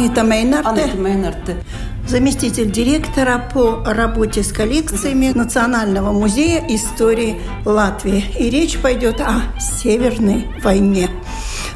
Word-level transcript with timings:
Анита 0.00 0.24
Мейнарте. 0.24 0.70
Анита 0.70 0.96
Мейнарте. 0.96 1.56
Заместитель 2.08 2.70
директора 2.70 3.50
по 3.52 3.84
работе 3.84 4.42
с 4.42 4.50
коллекциями 4.50 5.30
Национального 5.34 6.10
музея 6.10 6.64
истории 6.68 7.38
Латвии. 7.66 8.24
И 8.38 8.48
речь 8.48 8.78
пойдет 8.78 9.20
о 9.20 9.42
Северной 9.60 10.46
войне. 10.64 11.10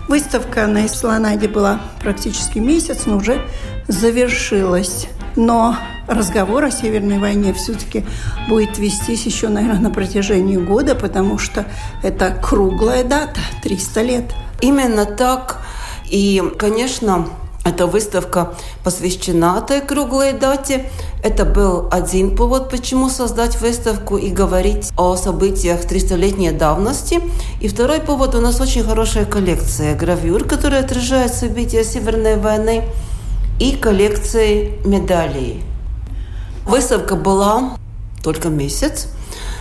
Выставка 0.08 0.66
на 0.66 0.86
Эсланаде 0.86 1.48
была 1.48 1.82
практически 2.00 2.60
месяц, 2.60 3.02
но 3.04 3.18
уже 3.18 3.42
завершилась. 3.88 5.06
Но 5.36 5.76
разговор 6.08 6.64
о 6.64 6.70
Северной 6.70 7.18
войне 7.18 7.52
все-таки 7.52 8.06
будет 8.48 8.78
вестись 8.78 9.26
еще, 9.26 9.48
наверное, 9.48 9.82
на 9.82 9.90
протяжении 9.90 10.56
года, 10.56 10.94
потому 10.94 11.36
что 11.36 11.66
это 12.02 12.30
круглая 12.42 13.04
дата, 13.04 13.40
300 13.62 14.00
лет. 14.00 14.34
Именно 14.62 15.04
так. 15.04 15.58
И, 16.10 16.42
конечно, 16.58 17.28
эта 17.64 17.86
выставка 17.86 18.54
посвящена 18.84 19.62
этой 19.64 19.80
круглой 19.80 20.32
дате. 20.32 20.90
Это 21.22 21.44
был 21.44 21.88
один 21.90 22.36
повод, 22.36 22.70
почему 22.70 23.08
создать 23.08 23.60
выставку 23.60 24.18
и 24.18 24.28
говорить 24.28 24.92
о 24.96 25.16
событиях 25.16 25.80
300-летней 25.80 26.52
давности. 26.52 27.20
И 27.60 27.68
второй 27.68 28.00
повод– 28.00 28.34
у 28.36 28.40
нас 28.40 28.60
очень 28.60 28.84
хорошая 28.84 29.24
коллекция 29.24 29.96
гравюр, 29.96 30.44
которая 30.44 30.84
отражает 30.84 31.34
события 31.34 31.84
Северной 31.84 32.36
войны, 32.36 32.84
и 33.58 33.76
коллекции 33.76 34.78
медалей. 34.84 35.62
Выставка 36.66 37.14
была 37.14 37.76
только 38.22 38.48
месяц 38.48 39.08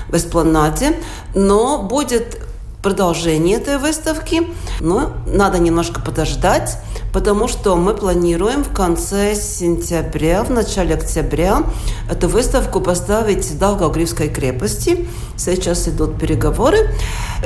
в 0.09 0.15
Эспланаде, 0.15 0.95
но 1.35 1.83
будет 1.83 2.39
продолжение 2.84 3.58
этой 3.58 3.78
выставки, 3.78 4.50
но 4.81 5.14
надо 5.26 5.58
немножко 5.58 6.02
подождать, 6.02 6.78
потому 7.14 7.48
что 7.48 7.78
мы 7.78 7.95
планируем 7.95 8.64
в 8.64 8.73
конце 8.73 9.36
сентября, 9.36 10.44
в 10.44 10.52
начале 10.52 10.95
октября 10.95 11.64
эту 12.11 12.28
выставку 12.28 12.81
поставить 12.81 13.45
в 13.45 13.58
Долгогривской 13.58 14.28
крепости. 14.28 15.08
Сейчас 15.38 15.88
идут 15.88 16.20
переговоры. 16.20 16.89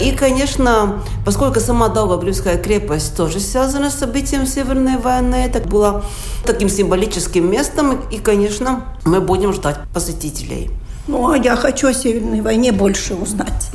И, 0.01 0.11
конечно, 0.11 1.03
поскольку 1.23 1.59
сама 1.59 1.89
Долгогривская 1.89 2.57
крепость 2.57 3.15
тоже 3.15 3.39
связана 3.39 3.91
с 3.91 3.99
событием 3.99 4.47
Северной 4.47 4.97
войны, 4.97 5.35
это 5.35 5.59
было 5.59 6.03
таким 6.45 6.67
символическим 6.67 7.49
местом, 7.49 8.01
и, 8.09 8.17
конечно, 8.17 8.85
мы 9.05 9.21
будем 9.21 9.53
ждать 9.53 9.77
посетителей. 9.93 10.71
Ну, 11.07 11.29
а 11.29 11.37
я 11.37 11.55
хочу 11.55 11.89
о 11.89 11.93
Северной 11.93 12.41
войне 12.41 12.71
больше 12.71 13.13
узнать. 13.13 13.69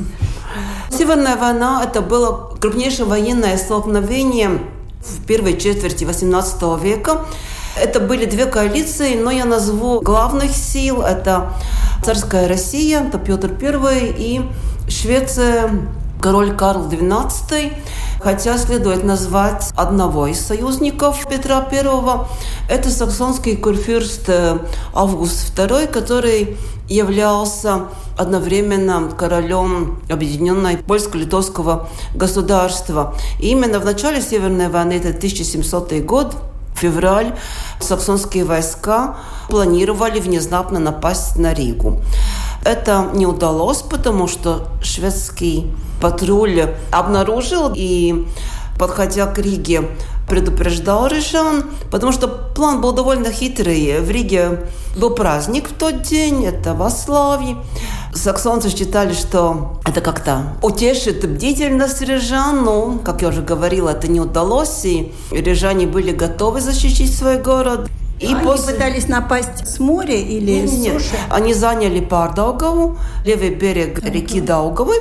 Северная 0.95 1.37
война– 1.37 1.83
это 1.85 2.01
было 2.01 2.55
крупнейшее 2.61 3.05
военное 3.05 3.57
столкновение 3.57 4.59
в 4.99 5.25
первой 5.25 5.57
четверти 5.57 6.03
XVIII 6.03 6.79
века. 6.79 7.25
Это 7.81 7.99
были 7.99 8.25
две 8.25 8.45
коалиции, 8.45 9.15
но 9.15 9.31
я 9.31 9.45
назову 9.45 10.01
главных 10.01 10.51
сил. 10.51 11.01
Это 11.01 11.51
царская 12.03 12.47
Россия, 12.47 13.07
это 13.07 13.17
Петр 13.17 13.51
I 13.61 14.13
и 14.15 14.41
Швеция, 14.87 15.71
король 16.21 16.55
Карл 16.55 16.87
XII. 16.87 17.73
Хотя 18.23 18.57
следует 18.57 19.03
назвать 19.03 19.71
одного 19.75 20.27
из 20.27 20.39
союзников 20.39 21.27
Петра 21.29 21.67
I. 21.69 22.19
Это 22.69 22.89
саксонский 22.89 23.57
курфюрст 23.57 24.29
э, 24.29 24.59
Август 24.93 25.53
II, 25.59 25.87
который 25.87 26.57
являлся 26.87 27.87
одновременно 28.17 29.09
королем 29.17 29.99
объединенной 30.09 30.77
польско-литовского 30.77 31.89
государства. 32.15 33.13
И 33.41 33.49
именно 33.49 33.79
в 33.79 33.85
начале 33.85 34.21
Северной 34.21 34.69
войны, 34.69 34.93
это 34.93 35.09
1700 35.09 35.91
год, 36.05 36.33
февраль, 36.75 37.35
саксонские 37.81 38.45
войска 38.45 39.17
планировали 39.49 40.21
внезапно 40.21 40.79
напасть 40.79 41.37
на 41.37 41.53
Ригу. 41.53 41.99
Это 42.63 43.09
не 43.13 43.27
удалось, 43.27 43.81
потому 43.81 44.27
что 44.27 44.69
шведский 44.81 45.73
патруль 46.03 46.75
обнаружил 46.91 47.71
и 47.73 48.27
подходя 48.77 49.25
к 49.25 49.39
Риге, 49.39 49.89
предупреждал 50.27 51.07
Рижан, 51.07 51.63
потому 51.91 52.11
что 52.11 52.27
план 52.27 52.81
был 52.81 52.91
довольно 52.91 53.31
хитрый. 53.31 54.01
В 54.01 54.11
Риге 54.11 54.65
был 54.97 55.11
праздник 55.11 55.69
в 55.69 55.73
тот 55.73 56.01
день, 56.01 56.45
это 56.45 56.73
Вославий. 56.73 57.55
Саксонцы 58.13 58.69
считали, 58.69 59.13
что 59.13 59.79
это 59.85 60.01
как-то 60.01 60.57
утешит 60.61 61.25
бдительность 61.25 62.01
рижан, 62.01 62.65
но, 62.65 62.99
как 63.03 63.21
я 63.21 63.29
уже 63.29 63.41
говорила, 63.41 63.89
это 63.89 64.11
не 64.11 64.19
удалось, 64.19 64.83
и 64.83 65.13
рижане 65.31 65.87
были 65.87 66.11
готовы 66.11 66.59
защитить 66.59 67.15
свой 67.15 67.37
город. 67.37 67.89
И 68.19 68.27
Они 68.27 68.43
после... 68.43 68.73
пытались 68.73 69.07
напасть 69.07 69.67
с 69.67 69.79
моря 69.79 70.15
или 70.15 70.51
нет, 70.51 70.69
с 70.69 70.73
нет, 70.73 70.93
суши? 70.93 71.15
Они 71.29 71.53
заняли 71.53 71.99
Пардаугаву, 71.99 72.97
левый 73.25 73.49
берег 73.49 73.99
uh-huh. 73.99 74.11
реки 74.11 74.39
Даугавы, 74.39 74.95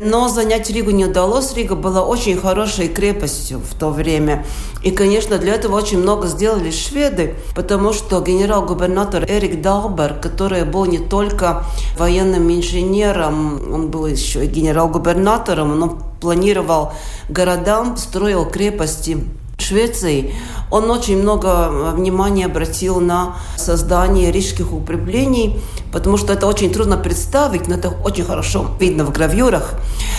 но 0.00 0.28
занять 0.28 0.68
Ригу 0.70 0.90
не 0.90 1.04
удалось. 1.04 1.54
Рига 1.54 1.74
была 1.74 2.02
очень 2.02 2.36
хорошей 2.36 2.88
крепостью 2.88 3.60
в 3.60 3.74
то 3.78 3.90
время. 3.90 4.44
И, 4.82 4.90
конечно, 4.90 5.38
для 5.38 5.54
этого 5.54 5.76
очень 5.76 5.98
много 5.98 6.26
сделали 6.26 6.70
шведы, 6.70 7.34
потому 7.54 7.92
что 7.92 8.20
генерал-губернатор 8.20 9.24
Эрик 9.28 9.60
Далбер, 9.60 10.14
который 10.14 10.64
был 10.64 10.86
не 10.86 10.98
только 10.98 11.64
военным 11.96 12.50
инженером, 12.50 13.72
он 13.72 13.90
был 13.90 14.06
еще 14.06 14.44
и 14.44 14.48
генерал-губернатором, 14.48 15.82
он 15.82 15.98
планировал 16.20 16.92
городам, 17.28 17.96
строил 17.96 18.44
крепости 18.44 19.18
Швеции, 19.66 20.32
он 20.70 20.90
очень 20.90 21.18
много 21.20 21.48
э, 21.48 21.92
внимания 21.94 22.46
обратил 22.46 23.00
на 23.00 23.36
создание 23.56 24.30
рижских 24.30 24.72
укреплений, 24.72 25.60
потому 25.92 26.16
что 26.16 26.32
это 26.32 26.46
очень 26.46 26.72
трудно 26.72 26.96
представить, 26.96 27.66
но 27.68 27.74
это 27.74 27.88
очень 27.88 28.24
хорошо 28.24 28.66
видно 28.78 29.04
в 29.04 29.12
гравюрах, 29.12 29.74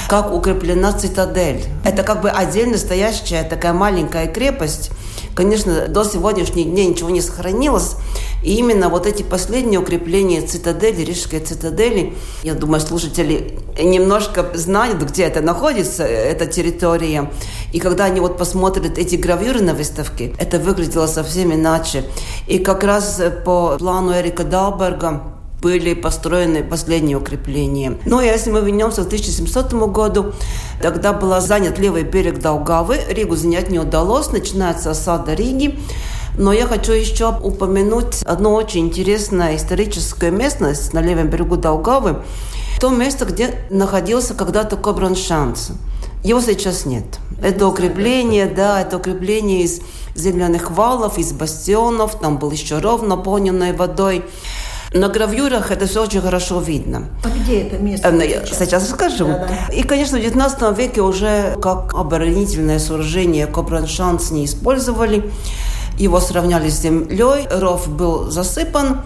как 0.09 0.33
укреплена 0.33 0.91
цитадель. 0.93 1.65
Это 1.83 2.03
как 2.03 2.21
бы 2.21 2.29
отдельно 2.29 2.77
стоящая 2.77 3.43
такая 3.43 3.73
маленькая 3.73 4.27
крепость. 4.27 4.91
Конечно, 5.33 5.87
до 5.87 6.03
сегодняшних 6.03 6.65
дней 6.65 6.87
ничего 6.87 7.09
не 7.09 7.21
сохранилось, 7.21 7.95
и 8.43 8.55
именно 8.55 8.89
вот 8.89 9.05
эти 9.05 9.23
последние 9.23 9.79
укрепления 9.79 10.41
цитадели, 10.41 11.03
Рижской 11.03 11.39
цитадели, 11.39 12.13
я 12.43 12.53
думаю, 12.53 12.81
слушатели 12.81 13.59
немножко 13.79 14.45
знают, 14.53 15.01
где 15.01 15.23
это 15.23 15.41
находится, 15.41 16.03
эта 16.03 16.45
территория. 16.45 17.31
И 17.73 17.79
когда 17.79 18.05
они 18.05 18.19
вот 18.19 18.37
посмотрят 18.37 18.97
эти 18.97 19.15
гравюры 19.15 19.61
на 19.61 19.73
выставке, 19.73 20.33
это 20.39 20.59
выглядело 20.59 21.07
совсем 21.07 21.53
иначе. 21.53 22.03
И 22.47 22.59
как 22.59 22.83
раз 22.83 23.21
по 23.43 23.77
плану 23.77 24.13
Эрика 24.13 24.43
Далберга 24.43 25.37
были 25.61 25.95
построены 25.95 26.63
последние 26.63 27.17
укрепления. 27.17 27.97
Ну, 28.05 28.19
а 28.19 28.23
если 28.23 28.51
мы 28.51 28.61
вернемся 28.61 29.03
к 29.03 29.07
1700 29.07 29.73
году, 29.91 30.33
тогда 30.81 31.13
был 31.13 31.39
занят 31.41 31.79
левый 31.79 32.03
берег 32.03 32.39
Даугавы, 32.39 32.99
Ригу 33.09 33.35
занять 33.35 33.69
не 33.69 33.79
удалось, 33.79 34.31
начинается 34.31 34.91
осада 34.91 35.33
Риги. 35.33 35.79
Но 36.37 36.53
я 36.53 36.67
хочу 36.67 36.91
еще 36.91 37.35
упомянуть 37.35 38.21
одну 38.23 38.53
очень 38.53 38.87
интересную 38.87 39.55
историческую 39.55 40.31
местность 40.31 40.93
на 40.93 40.99
левом 40.99 41.29
берегу 41.29 41.57
Даугавы. 41.57 42.21
То 42.79 42.89
место, 42.89 43.25
где 43.25 43.55
находился 43.71 44.35
когда-то 44.35 44.77
Кобраншанс. 44.77 45.71
Его 46.23 46.39
сейчас 46.41 46.85
нет. 46.85 47.05
Это 47.41 47.67
укрепление, 47.67 48.45
да, 48.45 48.81
это 48.81 48.97
укрепление 48.97 49.63
из 49.63 49.81
земляных 50.15 50.71
валов, 50.71 51.17
из 51.17 51.31
бастионов. 51.31 52.19
Там 52.19 52.37
был 52.37 52.51
еще 52.51 52.79
ров, 52.79 53.01
наполненный 53.01 53.73
водой. 53.73 54.23
На 54.93 55.09
гравюрах 55.09 55.71
это 55.71 55.85
все 55.85 56.03
очень 56.03 56.21
хорошо 56.21 56.59
видно. 56.59 57.09
А 57.23 57.29
где 57.29 57.61
это 57.63 57.77
место? 57.77 58.09
Э, 58.09 58.45
сейчас, 58.45 58.59
сейчас 58.59 58.89
расскажу. 58.89 59.25
Да, 59.25 59.47
да. 59.47 59.73
И, 59.73 59.83
конечно, 59.83 60.17
в 60.17 60.21
XIX 60.21 60.75
веке 60.75 61.01
уже 61.01 61.57
как 61.61 61.93
оборонительное 61.93 62.79
сооружение 62.79 63.47
Кобраншанс 63.47 64.31
не 64.31 64.45
использовали. 64.45 65.29
Его 65.97 66.19
сравняли 66.19 66.69
с 66.69 66.81
землей, 66.81 67.47
ров 67.49 67.87
был 67.87 68.29
засыпан. 68.29 69.01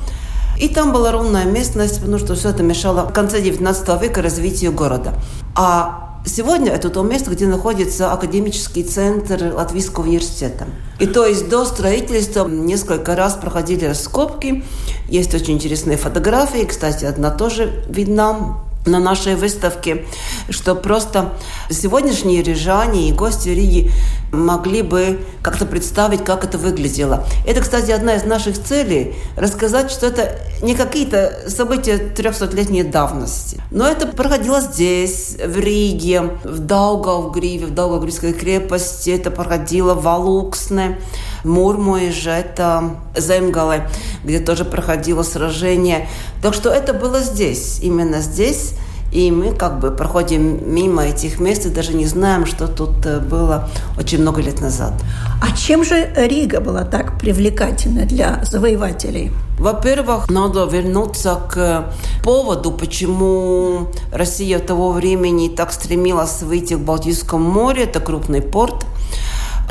И 0.60 0.68
там 0.68 0.94
была 0.94 1.12
ровная 1.12 1.46
местность, 1.46 2.00
потому 2.00 2.20
что 2.20 2.36
все 2.36 2.50
это 2.50 2.62
мешало 2.62 3.08
в 3.08 3.14
конце 3.14 3.42
19 3.42 4.02
века 4.02 4.22
развитию 4.22 4.72
города. 4.72 5.14
А 5.56 6.12
Сегодня 6.24 6.72
это 6.72 6.90
то 6.90 7.02
место, 7.02 7.32
где 7.32 7.48
находится 7.48 8.14
академический 8.14 8.84
центр 8.84 9.54
Латвийского 9.56 10.04
университета. 10.04 10.68
И 11.00 11.08
то 11.08 11.26
есть 11.26 11.50
до 11.50 11.66
строительства 11.66 12.48
несколько 12.48 13.16
раз 13.16 13.34
проходили 13.34 13.86
раскопки. 13.86 14.64
Есть 15.10 15.34
очень 15.34 15.56
интересные 15.56 15.98
фотографии. 15.98 16.64
Кстати, 16.64 17.06
одна 17.06 17.32
тоже 17.32 17.84
видна 17.90 18.60
на 18.86 19.00
нашей 19.00 19.36
выставке, 19.36 20.06
что 20.50 20.76
просто 20.76 21.34
сегодняшние 21.70 22.42
рижане 22.42 23.10
и 23.10 23.12
гости 23.12 23.50
Риги 23.50 23.92
могли 24.32 24.82
бы 24.82 25.20
как-то 25.42 25.66
представить, 25.66 26.24
как 26.24 26.44
это 26.44 26.58
выглядело. 26.58 27.26
Это, 27.46 27.62
кстати, 27.62 27.92
одна 27.92 28.16
из 28.16 28.24
наших 28.24 28.62
целей– 28.62 29.16
рассказать, 29.36 29.92
что 29.92 30.08
это 30.08 30.38
не 30.62 30.74
какие-то 30.74 31.44
события 31.48 31.98
300-летней 31.98 32.84
давности. 32.84 33.62
Но 33.72 33.88
это 33.88 34.08
проходило 34.08 34.62
здесь, 34.62 35.36
в 35.44 35.60
Риге, 35.60 36.38
в 36.44 36.60
Даугавгриве, 36.60 37.66
в 37.66 37.74
Даугавгривской 37.74 38.34
крепости, 38.34 39.10
это 39.10 39.32
проходило 39.32 39.94
в 39.94 40.08
Алуксне, 40.08 41.00
Мурмуиже, 41.44 42.30
это 42.30 42.96
Земгале, 43.18 43.88
где 44.24 44.40
тоже 44.40 44.66
проходило 44.66 45.24
сражение. 45.24 46.08
Так 46.42 46.54
что 46.54 46.70
это 46.70 46.94
было 46.94 47.22
здесь, 47.22 47.80
именно 47.82 48.22
здесь. 48.22 48.76
И 49.12 49.30
мы 49.30 49.54
как 49.54 49.80
бы 49.80 49.92
проходим 49.92 50.74
мимо 50.74 51.04
этих 51.04 51.42
мест 51.42 51.66
и 51.66 51.70
даже 51.70 51.94
не 51.94 52.06
знаем, 52.06 52.46
что 52.46 52.68
тут 52.68 53.06
э, 53.06 53.20
было 53.20 53.70
очень 53.98 54.22
много 54.22 54.42
лет 54.42 54.62
назад. 54.62 54.94
А 55.42 55.56
чем 55.56 55.84
же 55.84 56.14
Рига 56.16 56.62
была 56.62 56.86
так 56.86 57.20
привлекательна 57.20 58.06
для 58.06 58.42
завоевателей? 58.46 59.32
Во-первых, 59.60 60.30
надо 60.30 60.64
вернуться 60.64 61.42
к 61.52 61.94
поводу, 62.24 62.72
почему 62.72 63.90
Россия 64.14 64.60
того 64.60 64.94
времени 64.94 65.50
так 65.50 65.74
стремилась 65.74 66.42
выйти 66.42 66.76
к 66.76 66.80
Балтийскому 66.80 67.48
морю. 67.48 67.84
Это 67.84 68.00
крупный 68.00 68.42
порт. 68.42 68.86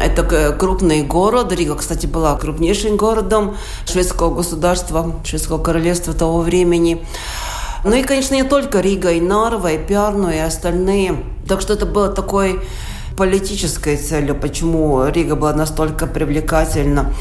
Это 0.01 0.57
крупный 0.59 1.03
город. 1.03 1.53
Рига, 1.53 1.77
кстати, 1.77 2.07
была 2.07 2.35
крупнейшим 2.37 2.97
городом 2.97 3.57
шведского 3.85 4.35
государства, 4.35 5.15
шведского 5.25 5.63
королевства 5.63 6.15
того 6.15 6.41
времени. 6.41 7.05
Ну 7.85 7.95
и, 7.95 8.03
конечно, 8.03 8.35
не 8.35 8.45
только 8.45 8.81
Рига, 8.81 9.11
и 9.13 9.21
Нарва, 9.21 9.73
и 9.73 9.79
Пиарну, 9.79 10.31
и 10.31 10.39
остальные. 10.39 11.23
Так 11.47 11.61
что 11.61 11.75
это 11.75 11.85
было 11.85 12.09
такой 12.09 12.61
политической 13.17 13.97
целью, 13.97 14.35
почему 14.35 15.07
Рига 15.09 15.37
была 15.37 15.53
настолько 15.53 16.07
привлекательна. 16.07 17.13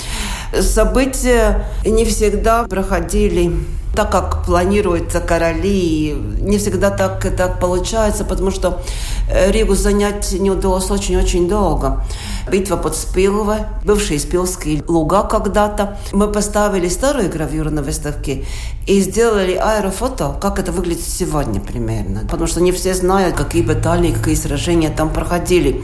События 0.53 1.65
не 1.85 2.05
всегда 2.05 2.63
проходили 2.63 3.53
так, 3.95 4.11
как 4.11 4.45
планируются 4.45 5.19
короли. 5.19 6.15
Не 6.39 6.57
всегда 6.57 6.89
так, 6.89 7.21
так 7.35 7.59
получается, 7.59 8.23
потому 8.23 8.51
что 8.51 8.81
э, 9.29 9.51
Ригу 9.51 9.75
занять 9.75 10.31
не 10.31 10.51
удалось 10.51 10.89
очень-очень 10.89 11.49
долго. 11.49 12.03
Битва 12.49 12.77
под 12.77 12.95
Спиловой, 12.95 13.57
бывшие 13.83 14.19
Спилские 14.19 14.83
луга 14.87 15.23
когда-то. 15.23 15.97
Мы 16.13 16.31
поставили 16.31 16.87
старые 16.87 17.29
гравюры 17.29 17.71
на 17.71 17.81
выставке 17.81 18.45
и 18.87 19.01
сделали 19.01 19.55
аэрофото, 19.55 20.35
как 20.39 20.59
это 20.59 20.71
выглядит 20.71 21.03
сегодня 21.03 21.59
примерно. 21.59 22.21
Потому 22.21 22.47
что 22.47 22.61
не 22.61 22.71
все 22.71 22.93
знают, 22.93 23.35
какие 23.35 23.63
баталии, 23.63 24.13
какие 24.13 24.35
сражения 24.35 24.89
там 24.89 25.11
проходили. 25.11 25.83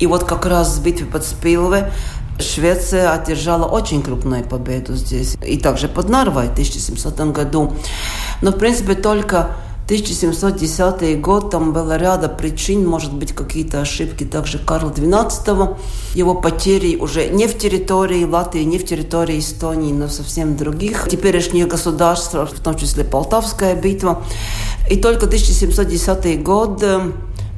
И 0.00 0.06
вот 0.06 0.24
как 0.24 0.44
раз 0.46 0.76
в 0.76 0.82
битве 0.82 1.06
под 1.06 1.24
Спиловой 1.24 1.84
Швеция 2.38 3.12
одержала 3.12 3.66
очень 3.66 4.02
крупную 4.02 4.44
победу 4.44 4.94
здесь. 4.94 5.36
И 5.46 5.58
также 5.58 5.88
под 5.88 6.08
Нарвой 6.08 6.48
в 6.48 6.52
1700 6.52 7.32
году. 7.32 7.72
Но, 8.42 8.50
в 8.50 8.58
принципе, 8.58 8.94
только 8.94 9.56
1710 9.86 11.20
год, 11.20 11.50
там 11.50 11.74
было 11.74 11.98
ряда 11.98 12.30
причин, 12.30 12.86
может 12.86 13.12
быть, 13.12 13.32
какие-то 13.32 13.82
ошибки 13.82 14.24
также 14.24 14.58
Карла 14.58 14.90
XII, 14.90 15.76
его 16.14 16.34
потери 16.34 16.96
уже 16.96 17.28
не 17.28 17.46
в 17.46 17.58
территории 17.58 18.24
Латвии, 18.24 18.62
не 18.62 18.78
в 18.78 18.86
территории 18.86 19.38
Эстонии, 19.38 19.92
но 19.92 20.08
совсем 20.08 20.56
других 20.56 21.06
теперешних 21.10 21.68
государств, 21.68 22.32
в 22.32 22.62
том 22.62 22.78
числе 22.78 23.04
Полтавская 23.04 23.74
битва. 23.74 24.24
И 24.90 24.96
только 24.96 25.26
1710 25.26 26.42
год, 26.42 26.82
э, 26.82 27.12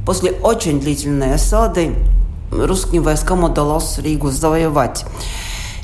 после 0.04 0.32
очень 0.32 0.80
длительной 0.80 1.34
осады, 1.34 1.94
русским 2.50 3.02
войскам 3.02 3.44
удалось 3.44 3.98
Ригу 3.98 4.30
завоевать. 4.30 5.04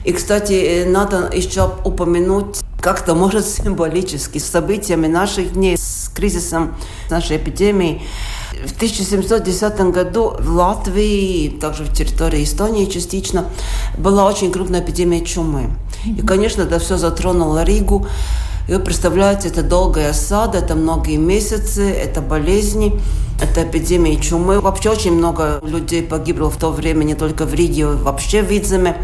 И, 0.05 0.13
кстати, 0.13 0.85
надо 0.85 1.31
еще 1.33 1.71
упомянуть 1.85 2.59
как-то, 2.81 3.15
может, 3.15 3.47
символически, 3.47 4.39
с 4.39 4.47
событиями 4.47 5.07
наших 5.07 5.53
дней, 5.53 5.77
с 5.77 6.11
кризисом 6.13 6.75
нашей 7.11 7.37
эпидемии. 7.37 8.03
В 8.67 8.75
1710 8.75 9.93
году 9.93 10.35
в 10.41 10.57
Латвии, 10.57 11.49
также 11.61 11.85
в 11.85 11.93
территории 11.93 12.43
Эстонии 12.43 12.87
частично, 12.87 13.45
была 13.97 14.27
очень 14.27 14.51
крупная 14.51 14.81
эпидемия 14.81 15.25
чумы. 15.25 15.71
И, 16.05 16.23
конечно, 16.23 16.63
это 16.63 16.81
все 16.81 16.97
затронуло 16.97 17.63
Ригу. 17.63 18.07
И 18.69 18.73
вы 18.73 18.81
представляете, 18.81 19.49
это 19.49 19.63
долгая 19.63 20.11
осада, 20.11 20.59
это 20.59 20.75
многие 20.75 21.17
месяцы, 21.17 21.89
это 21.89 22.21
болезни, 22.21 23.01
это 23.41 23.63
эпидемия 23.65 24.17
чумы. 24.17 24.61
Вообще 24.61 24.91
очень 24.91 25.13
много 25.13 25.61
людей 25.63 26.03
погибло 26.03 26.51
в 26.51 26.57
то 26.57 26.71
время, 26.71 27.05
не 27.05 27.15
только 27.15 27.45
в 27.45 27.55
Риге, 27.55 27.87
вообще 27.87 28.43
в 28.43 28.47
Видземе. 28.47 28.97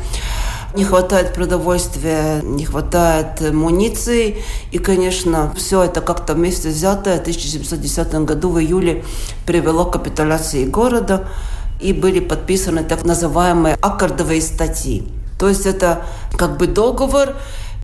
Не 0.74 0.84
хватает 0.84 1.32
продовольствия, 1.32 2.40
не 2.42 2.64
хватает 2.64 3.40
муниции. 3.52 4.42
И, 4.70 4.78
конечно, 4.78 5.52
все 5.56 5.84
это 5.84 6.00
как-то 6.00 6.34
вместе 6.34 6.68
взятое 6.68 7.18
в 7.18 7.20
1710 7.20 8.14
году 8.24 8.50
в 8.50 8.60
июле 8.60 9.04
привело 9.46 9.86
к 9.86 9.94
капитуляции 9.94 10.64
города. 10.64 11.28
И 11.80 11.92
были 11.92 12.20
подписаны 12.20 12.84
так 12.84 13.04
называемые 13.04 13.76
аккордовые 13.80 14.42
статьи. 14.42 15.06
То 15.38 15.48
есть 15.48 15.66
это 15.66 16.04
как 16.36 16.58
бы 16.58 16.66
договор, 16.66 17.36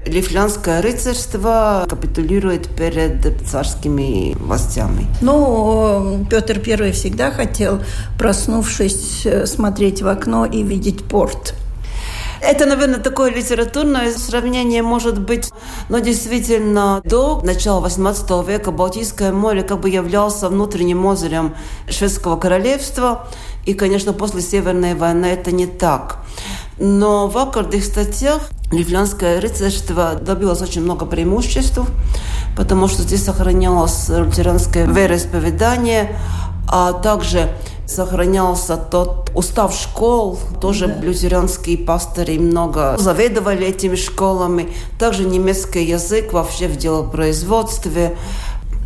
Лифлянское 0.07 0.83
рыцарство 0.83 1.87
капитулирует 1.89 2.69
перед 2.69 3.41
царскими 3.49 4.37
властями. 4.39 5.07
Ну, 5.21 6.27
Петр 6.29 6.61
I 6.67 6.93
всегда 6.93 7.31
хотел, 7.31 7.81
проснувшись, 8.19 9.27
смотреть 9.47 10.03
в 10.03 10.09
окно 10.09 10.45
и 10.45 10.63
видеть 10.63 11.05
порт. 11.05 11.55
Это, 12.47 12.67
наверное, 12.67 12.99
такое 12.99 13.31
литературное 13.31 14.13
сравнение 14.13 14.83
может 14.83 15.19
быть, 15.19 15.51
но 15.89 16.01
действительно 16.01 17.01
до 17.03 17.41
начала 17.43 17.81
18 17.81 18.47
века 18.47 18.71
Балтийское 18.71 19.33
море 19.33 19.63
как 19.63 19.81
бы 19.81 19.89
являлся 19.89 20.51
внутренним 20.51 21.07
озером 21.07 21.55
шведского 21.89 22.37
королевства. 22.37 23.27
И, 23.65 23.73
конечно, 23.73 24.13
после 24.13 24.43
Северной 24.43 24.95
войны 24.95 25.25
это 25.25 25.53
не 25.53 25.67
так. 25.67 26.19
Но 26.77 27.29
в 27.29 27.39
аккордных 27.39 27.83
статьях 27.83 28.51
Ливлянское 28.73 29.41
рыцарство 29.41 30.15
добилось 30.15 30.63
очень 30.63 30.83
много 30.83 31.07
преимуществ, 31.07 31.81
потому 32.57 32.89
что 32.89 33.03
здесь 33.03 33.25
сохранялось 33.25 34.09
лютеранское 34.09 34.87
вероисповедание, 34.87 36.17
а 36.69 36.93
также 36.93 37.51
сохранялся 37.87 38.77
тот 38.77 39.31
устав 39.35 39.75
школ, 39.75 40.39
тоже 40.61 40.87
да. 40.87 41.01
лютеранские 41.01 41.79
пастыри 41.79 42.39
много 42.39 42.97
заведовали 42.99 43.67
этими 43.67 43.97
школами, 43.97 44.73
также 44.99 45.25
немецкий 45.25 45.85
язык 45.85 46.33
вообще 46.33 46.67
в 46.69 46.77
делопроизводстве, 46.77 48.17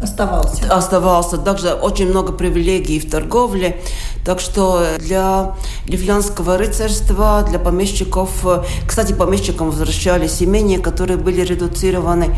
оставался. 0.03 0.75
Оставался. 0.75 1.39
Также 1.39 1.73
очень 1.73 2.09
много 2.09 2.33
привилегий 2.33 3.01
в 3.01 3.11
торговле. 3.11 3.81
Так 4.25 4.41
что 4.41 4.83
для 4.99 5.55
ливлянского 5.87 6.59
рыцарства, 6.59 7.45
для 7.49 7.59
помещиков, 7.59 8.31
кстати, 8.87 9.13
помещикам 9.13 9.71
возвращались 9.71 10.43
имения, 10.43 10.79
которые 10.79 11.17
были 11.17 11.41
редуцированы 11.41 12.37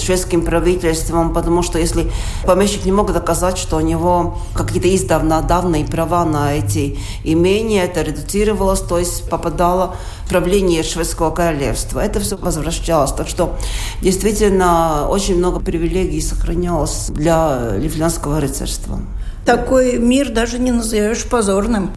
шведским 0.00 0.42
правительством, 0.42 1.32
потому 1.32 1.62
что 1.62 1.78
если 1.78 2.10
помещик 2.44 2.84
не 2.84 2.92
мог 2.92 3.12
доказать, 3.12 3.58
что 3.58 3.76
у 3.76 3.80
него 3.80 4.38
какие-то 4.54 4.94
издавна 4.94 5.42
давные 5.42 5.84
права 5.84 6.24
на 6.24 6.54
эти 6.54 6.98
имения, 7.24 7.84
это 7.84 8.02
редуцировалось, 8.02 8.80
то 8.80 8.98
есть 8.98 9.28
попадало 9.28 9.96
правление 10.28 10.82
шведского 10.82 11.30
королевства. 11.30 12.00
Это 12.00 12.20
все 12.20 12.36
возвращалось. 12.36 13.12
Так 13.12 13.28
что 13.28 13.56
действительно 14.00 15.08
очень 15.08 15.36
много 15.36 15.60
привилегий 15.60 16.20
сохранялось 16.20 17.06
для 17.08 17.76
ливлянского 17.76 18.40
рыцарства. 18.40 19.00
Такой 19.44 19.98
мир 19.98 20.30
даже 20.30 20.58
не 20.58 20.72
назовешь 20.72 21.24
позорным. 21.24 21.92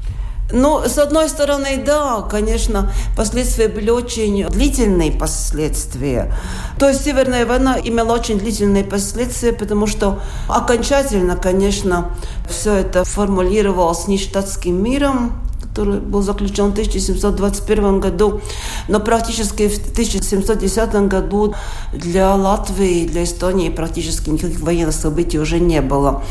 Ну, 0.52 0.82
с 0.84 0.98
одной 0.98 1.30
стороны, 1.30 1.82
да, 1.86 2.22
конечно, 2.22 2.92
последствия 3.16 3.68
были 3.68 3.92
очень 3.92 4.48
длительные 4.48 5.12
последствия. 5.12 6.34
То 6.80 6.90
есть 6.90 7.04
Северная 7.04 7.46
война 7.46 7.78
имела 7.84 8.14
очень 8.14 8.40
длительные 8.40 8.84
последствия, 8.84 9.54
потому 9.54 9.86
что 9.86 10.20
окончательно, 10.48 11.38
конечно, 11.38 12.16
все 12.50 12.74
это 12.76 13.04
формулировалось 13.04 14.08
нештатским 14.08 14.82
миром, 14.82 15.40
который 15.80 16.02
был 16.02 16.22
заключен 16.22 16.66
в 16.66 16.72
1721 16.72 18.02
году. 18.02 18.42
Но 18.90 19.00
практически 19.00 19.70
в 19.70 19.78
1710 19.78 21.08
году 21.08 21.56
для 21.94 22.36
Латвии, 22.36 23.08
для 23.08 23.24
Эстонии 23.24 23.70
практически 23.70 24.30
никаких 24.30 24.60
военных 24.60 24.94
событий 24.94 25.40
уже 25.40 25.60
не 25.60 25.82
было. 25.82 26.22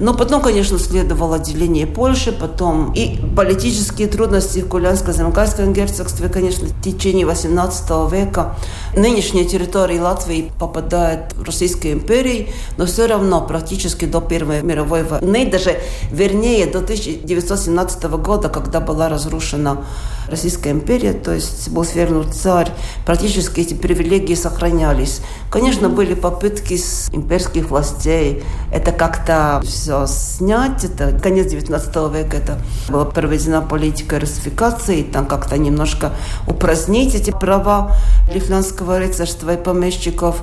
Но 0.00 0.14
потом, 0.14 0.42
конечно, 0.42 0.78
следовало 0.78 1.36
отделение 1.36 1.86
Польши, 1.86 2.32
потом 2.32 2.92
и 2.92 3.18
политические 3.36 4.08
трудности 4.08 4.60
в 4.60 4.68
Кулянско-Замкальском 4.68 5.72
герцогстве, 5.72 6.28
конечно, 6.28 6.66
в 6.66 6.82
течение 6.82 7.26
18 7.26 8.12
века. 8.12 8.56
Нынешняя 8.96 9.44
территория 9.44 10.00
Латвии 10.00 10.52
попадает 10.58 11.32
в 11.34 11.42
Российскую 11.42 11.94
империю, 11.94 12.48
но 12.76 12.86
все 12.86 13.06
равно 13.06 13.40
практически 13.40 14.04
до 14.04 14.20
Первой 14.20 14.62
мировой 14.62 15.04
войны, 15.04 15.48
даже 15.50 15.76
вернее 16.10 16.66
до 16.66 16.78
1917 16.78 18.04
года, 18.04 18.48
когда 18.48 18.80
была 18.84 19.08
разрушена 19.08 19.84
Российская 20.28 20.70
империя, 20.70 21.12
то 21.12 21.32
есть 21.32 21.68
был 21.68 21.84
свергнут 21.84 22.34
царь, 22.34 22.70
практически 23.04 23.60
эти 23.60 23.74
привилегии 23.74 24.34
сохранялись. 24.34 25.20
Конечно, 25.50 25.90
были 25.90 26.14
попытки 26.14 26.78
с 26.78 27.10
имперских 27.12 27.68
властей 27.70 28.42
это 28.74 28.90
как-то 28.90 29.62
все 29.64 30.06
снять. 30.06 30.84
Это 30.84 31.16
конец 31.18 31.50
19 31.50 31.96
века, 32.12 32.36
это 32.36 32.58
была 32.88 33.04
проведена 33.04 33.62
политика 33.62 34.18
русификации, 34.18 35.02
там 35.02 35.26
как-то 35.26 35.56
немножко 35.58 36.12
упразднить 36.48 37.14
эти 37.14 37.30
права 37.30 37.96
лифлянского 38.32 38.98
рыцарства 38.98 39.54
и 39.54 39.56
помещиков. 39.56 40.42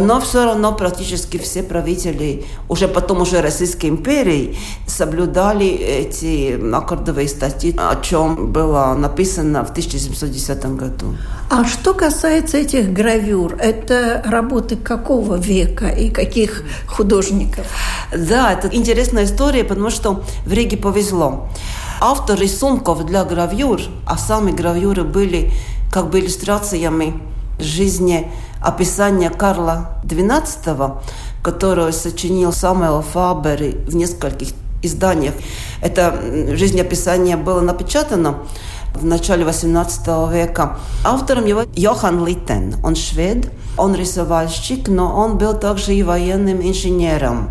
Но 0.00 0.20
все 0.20 0.44
равно 0.44 0.72
практически 0.72 1.38
все 1.38 1.62
правители, 1.62 2.44
уже 2.68 2.88
потом 2.88 3.22
уже 3.22 3.40
Российской 3.40 3.86
империи, 3.86 4.56
соблюдали 4.86 5.66
эти 5.66 6.58
аккордовые 6.74 7.28
статьи, 7.28 7.74
о 7.76 8.00
чем 8.00 8.52
было 8.52 8.94
написано 8.94 9.64
в 9.64 9.70
1710 9.70 10.76
году. 10.76 11.16
А 11.50 11.64
что 11.64 11.94
касается 11.94 12.58
этих 12.58 12.92
гравюр, 12.92 13.56
это 13.58 14.22
работы 14.24 14.76
какого 14.76 15.36
века 15.36 15.88
и 15.88 16.10
каких 16.10 16.62
художников? 16.86 17.66
Да, 18.16 18.52
это 18.52 18.68
интересная 18.74 19.24
история, 19.24 19.64
потому 19.64 19.90
что 19.90 20.22
в 20.46 20.52
Риге 20.52 20.76
повезло. 20.76 21.48
Автор 22.00 22.38
рисунков 22.38 23.04
для 23.04 23.24
гравюр, 23.24 23.80
а 24.06 24.16
сами 24.16 24.52
гравюры 24.52 25.04
были 25.04 25.52
как 25.92 26.08
бы 26.08 26.20
иллюстрациями 26.20 27.20
жизни 27.58 28.30
описания 28.62 29.30
Карла 29.30 30.00
XII, 30.04 31.00
которое 31.42 31.92
сочинил 31.92 32.52
Самуэл 32.52 33.02
Фабер 33.02 33.58
в 33.86 33.94
нескольких 33.94 34.48
изданиях. 34.82 35.34
Это 35.82 36.56
жизнеописание 36.56 37.36
было 37.36 37.60
напечатано 37.60 38.38
в 38.94 39.04
начале 39.04 39.44
XVIII 39.44 40.32
века. 40.32 40.78
Автором 41.04 41.46
его 41.46 41.62
Йохан 41.74 42.24
Литтен. 42.26 42.76
Он 42.82 42.96
швед, 42.96 43.50
он 43.76 43.94
рисовальщик, 43.94 44.88
но 44.88 45.14
он 45.16 45.38
был 45.38 45.54
также 45.54 45.94
и 45.94 46.02
военным 46.02 46.60
инженером. 46.60 47.50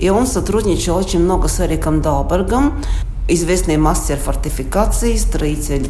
И 0.00 0.10
он 0.10 0.26
сотрудничал 0.26 0.96
очень 0.96 1.20
много 1.20 1.48
с 1.48 1.60
Эриком 1.60 2.02
Далбергом, 2.02 2.82
известный 3.28 3.76
мастер 3.76 4.16
фортификации, 4.16 5.16
строитель 5.16 5.88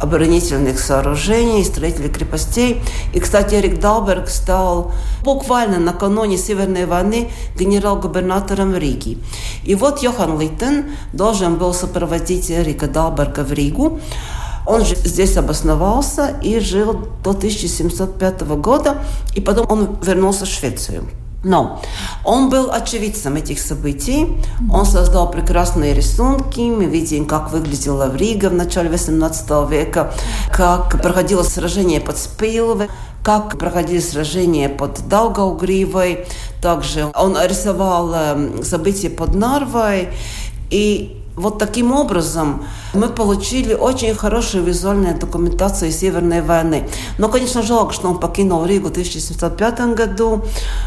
оборонительных 0.00 0.80
сооружений, 0.80 1.64
строителей 1.64 2.08
крепостей. 2.08 2.82
И, 3.14 3.20
кстати, 3.20 3.54
Эрик 3.54 3.78
Далберг 3.78 4.28
стал 4.28 4.92
буквально 5.22 5.78
накануне 5.78 6.36
Северной 6.36 6.86
войны 6.86 7.30
генерал-губернатором 7.56 8.76
Риги. 8.76 9.18
И 9.64 9.74
вот 9.74 10.02
Йохан 10.02 10.40
Литтен 10.40 10.86
должен 11.12 11.56
был 11.56 11.72
сопроводить 11.72 12.50
Эрика 12.50 12.88
Далберга 12.88 13.44
в 13.44 13.52
Ригу. 13.52 14.00
Он 14.66 14.84
же 14.84 14.96
здесь 14.96 15.36
обосновался 15.36 16.36
и 16.42 16.60
жил 16.60 16.94
до 17.22 17.30
1705 17.30 18.42
года, 18.42 18.98
и 19.34 19.40
потом 19.40 19.66
он 19.70 19.98
вернулся 20.02 20.44
в 20.44 20.48
Швецию. 20.48 21.04
Но 21.44 21.80
он 22.24 22.50
был 22.50 22.70
очевидцем 22.70 23.34
этих 23.34 23.58
событий. 23.58 24.40
Он 24.72 24.86
создал 24.86 25.30
прекрасные 25.30 25.92
рисунки. 25.92 26.60
Мы 26.60 26.84
видим, 26.84 27.26
как 27.26 27.50
выглядела 27.50 28.14
Рига 28.14 28.48
в 28.48 28.54
начале 28.54 28.88
XVIII 28.90 29.68
века, 29.68 30.12
как 30.52 31.02
проходило 31.02 31.42
сражение 31.42 32.00
под 32.00 32.16
Спиловой, 32.16 32.88
как 33.24 33.58
проходили 33.58 34.00
сражения 34.00 34.68
под 34.68 35.08
Даугаугривой. 35.08 36.26
Также 36.60 37.10
он 37.14 37.36
рисовал 37.42 38.14
эм, 38.14 38.62
события 38.62 39.10
под 39.10 39.34
Нарвой. 39.34 40.10
И 40.70 41.22
вот 41.34 41.58
таким 41.58 41.92
образом 41.92 42.64
мы 42.94 43.08
получили 43.08 43.74
очень 43.74 44.14
хорошую 44.14 44.64
визуальную 44.64 45.18
документацию 45.18 45.90
Северной 45.90 46.42
войны. 46.42 46.88
Но, 47.18 47.28
конечно, 47.28 47.62
жалко, 47.62 47.92
что 47.94 48.08
он 48.08 48.18
покинул 48.18 48.64
Ригу 48.66 48.88
в 48.88 48.90
1705 48.90 49.94
году. 49.94 50.42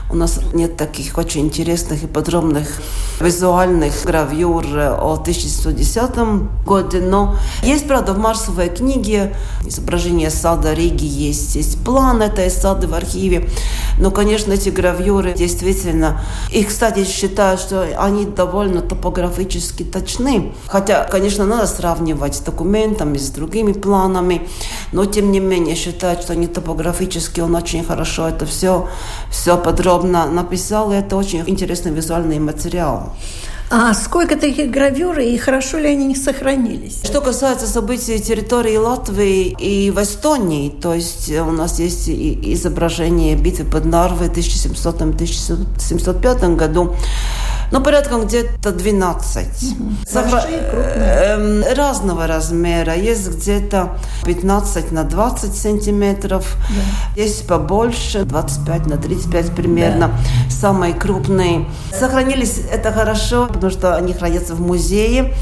У 0.09 0.15
нас 0.15 0.39
нет 0.53 0.77
таких 0.77 1.17
очень 1.17 1.41
интересных 1.41 2.03
и 2.03 2.07
подробных 2.07 2.81
визуальных 3.19 3.93
гравюр 4.05 4.65
о 4.77 5.13
1710 5.13 6.65
году. 6.65 6.97
Но 7.01 7.35
есть, 7.63 7.88
правда, 7.88 8.13
в 8.13 8.19
Марсовой 8.19 8.69
книге 8.69 9.35
изображение 9.65 10.29
сада 10.29 10.74
Риги 10.74 11.05
есть, 11.05 11.55
есть 11.55 11.83
план 11.83 12.21
этой 12.21 12.51
сады 12.51 12.88
в 12.88 12.93
архиве. 12.93 13.50
Но, 13.97 14.12
конечно, 14.12 14.53
эти 14.53 14.69
гравюры 14.69 15.33
действительно... 15.33 16.21
И, 16.51 16.63
кстати, 16.63 17.03
считаю, 17.03 17.57
что 17.57 17.88
они 17.97 18.25
довольно 18.25 18.81
топографически 18.81 19.83
точны. 19.83 20.53
Хотя, 20.67 21.05
конечно, 21.05 21.45
надо 21.45 21.65
сравнивать 21.65 21.95
сравнивать 21.96 22.36
с 22.36 22.40
документами, 22.40 23.18
с 23.18 23.30
другими 23.30 23.74
планами. 23.74 24.42
Но, 24.92 25.06
тем 25.06 25.32
не 25.32 25.40
менее, 25.40 25.75
считаю, 25.75 26.22
что 26.22 26.36
не 26.36 26.48
топографически 26.48 27.42
он 27.42 27.56
очень 27.56 27.84
хорошо 27.84 28.28
это 28.28 28.46
все, 28.46 28.88
все 29.32 29.58
подробно 29.58 30.25
написал. 30.25 30.92
И 30.92 30.96
это 30.96 31.16
очень 31.16 31.44
интересный 31.48 31.92
визуальный 31.92 32.40
материал. 32.40 33.14
А 33.72 33.96
сколько 33.96 34.36
таких 34.36 34.70
гравюр 34.70 35.18
и 35.20 35.36
хорошо 35.38 35.80
ли 35.80 35.88
они 35.88 36.06
не 36.06 36.16
сохранились? 36.16 37.02
Что 37.04 37.22
касается 37.22 37.66
событий 37.66 38.20
территории 38.20 38.78
Латвии 38.78 39.56
и 39.60 39.90
в 39.90 39.98
Эстонии, 39.98 40.70
то 40.70 40.94
есть 40.94 41.32
у 41.32 41.52
нас 41.52 41.80
есть 41.80 42.08
изображение 42.08 43.36
битвы 43.36 43.66
под 43.66 43.86
Нарвой 43.86 44.30
в 44.30 44.34
1700-1705 44.34 46.56
году, 46.56 46.94
ну, 47.72 47.81
порядком 47.81 48.25
где-то 48.25 48.72
12. 48.72 49.48
Большие, 50.13 50.62
крупные? 50.72 50.93
Э, 50.98 51.74
разного 51.74 52.27
размера. 52.27 52.95
Есть 52.95 53.29
где-то 53.29 53.98
15 54.25 54.91
на 54.91 55.03
20 55.03 55.55
сантиметров. 55.55 56.55
Да. 56.69 57.22
Есть 57.22 57.48
побольше, 57.48 58.24
25 58.24 58.86
на 58.88 58.98
35 58.98 59.55
примерно. 59.55 60.07
Да. 60.07 60.51
Самые 60.51 60.93
крупные. 60.93 61.65
Сохранились 61.93 62.60
это 62.72 62.91
хорошо, 62.91 63.48
потому 63.48 63.72
что 63.72 63.95
они 63.95 64.13
хранятся 64.13 64.55
в 64.55 64.62
музее. 64.62 65.34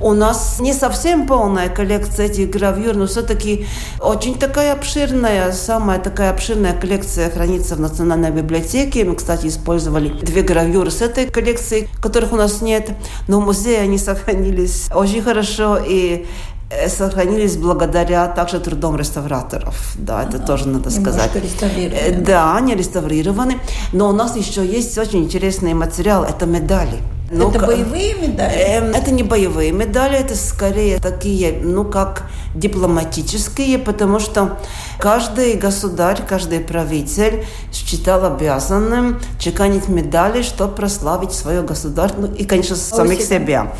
У 0.00 0.12
нас 0.12 0.60
не 0.60 0.72
совсем 0.72 1.26
полная 1.26 1.68
коллекция 1.68 2.26
этих 2.26 2.50
гравюр, 2.50 2.94
но 2.94 3.06
все-таки 3.06 3.66
очень 4.00 4.38
такая 4.38 4.72
обширная, 4.72 5.52
самая 5.52 5.98
такая 5.98 6.30
обширная 6.30 6.72
коллекция 6.72 7.30
хранится 7.30 7.74
в 7.74 7.80
Национальной 7.80 8.30
библиотеке. 8.30 9.04
Мы, 9.04 9.16
кстати, 9.16 9.48
использовали 9.48 10.08
две 10.08 10.42
гравюры 10.42 10.90
с 10.90 11.02
этой 11.02 11.26
коллекции, 11.26 11.88
которых 12.00 12.32
у 12.32 12.36
нас 12.36 12.62
нет, 12.62 12.90
но 13.26 13.40
в 13.40 13.44
музее 13.44 13.80
они 13.80 13.98
сохранились 13.98 14.88
очень 14.94 15.22
хорошо, 15.22 15.78
и 15.84 16.26
э, 16.70 16.88
сохранились 16.88 17.56
благодаря 17.56 18.28
также 18.28 18.60
трудом 18.60 18.96
реставраторов. 18.96 19.94
Да, 19.96 20.22
это 20.22 20.36
а, 20.36 20.46
тоже 20.46 20.68
надо 20.68 20.90
сказать. 20.90 21.30
Э, 21.34 22.12
да, 22.20 22.56
они 22.56 22.76
реставрированы. 22.76 23.58
Но 23.92 24.08
у 24.08 24.12
нас 24.12 24.36
еще 24.36 24.64
есть 24.64 24.96
очень 24.96 25.24
интересный 25.24 25.74
материал. 25.74 26.22
Это 26.22 26.46
медали. 26.46 26.98
Ну, 27.30 27.50
это 27.50 27.66
боевые 27.66 28.14
медали? 28.14 28.54
Э, 28.56 28.92
это 28.92 29.10
не 29.10 29.22
боевые 29.22 29.70
медали, 29.72 30.16
это 30.16 30.34
скорее 30.34 30.98
такие, 30.98 31.60
ну, 31.62 31.84
как 31.84 32.30
дипломатические, 32.54 33.78
потому 33.78 34.18
что 34.18 34.58
каждый 34.98 35.54
государь, 35.54 36.22
каждый 36.26 36.60
правитель 36.60 37.44
считал 37.72 38.24
обязанным 38.24 39.20
чеканить 39.38 39.88
медали, 39.88 40.42
чтобы 40.42 40.74
прославить 40.74 41.32
свое 41.32 41.62
государство, 41.62 42.22
ну, 42.22 42.34
и, 42.34 42.44
конечно, 42.44 42.76
самих 42.76 43.20
себя. 43.20 43.72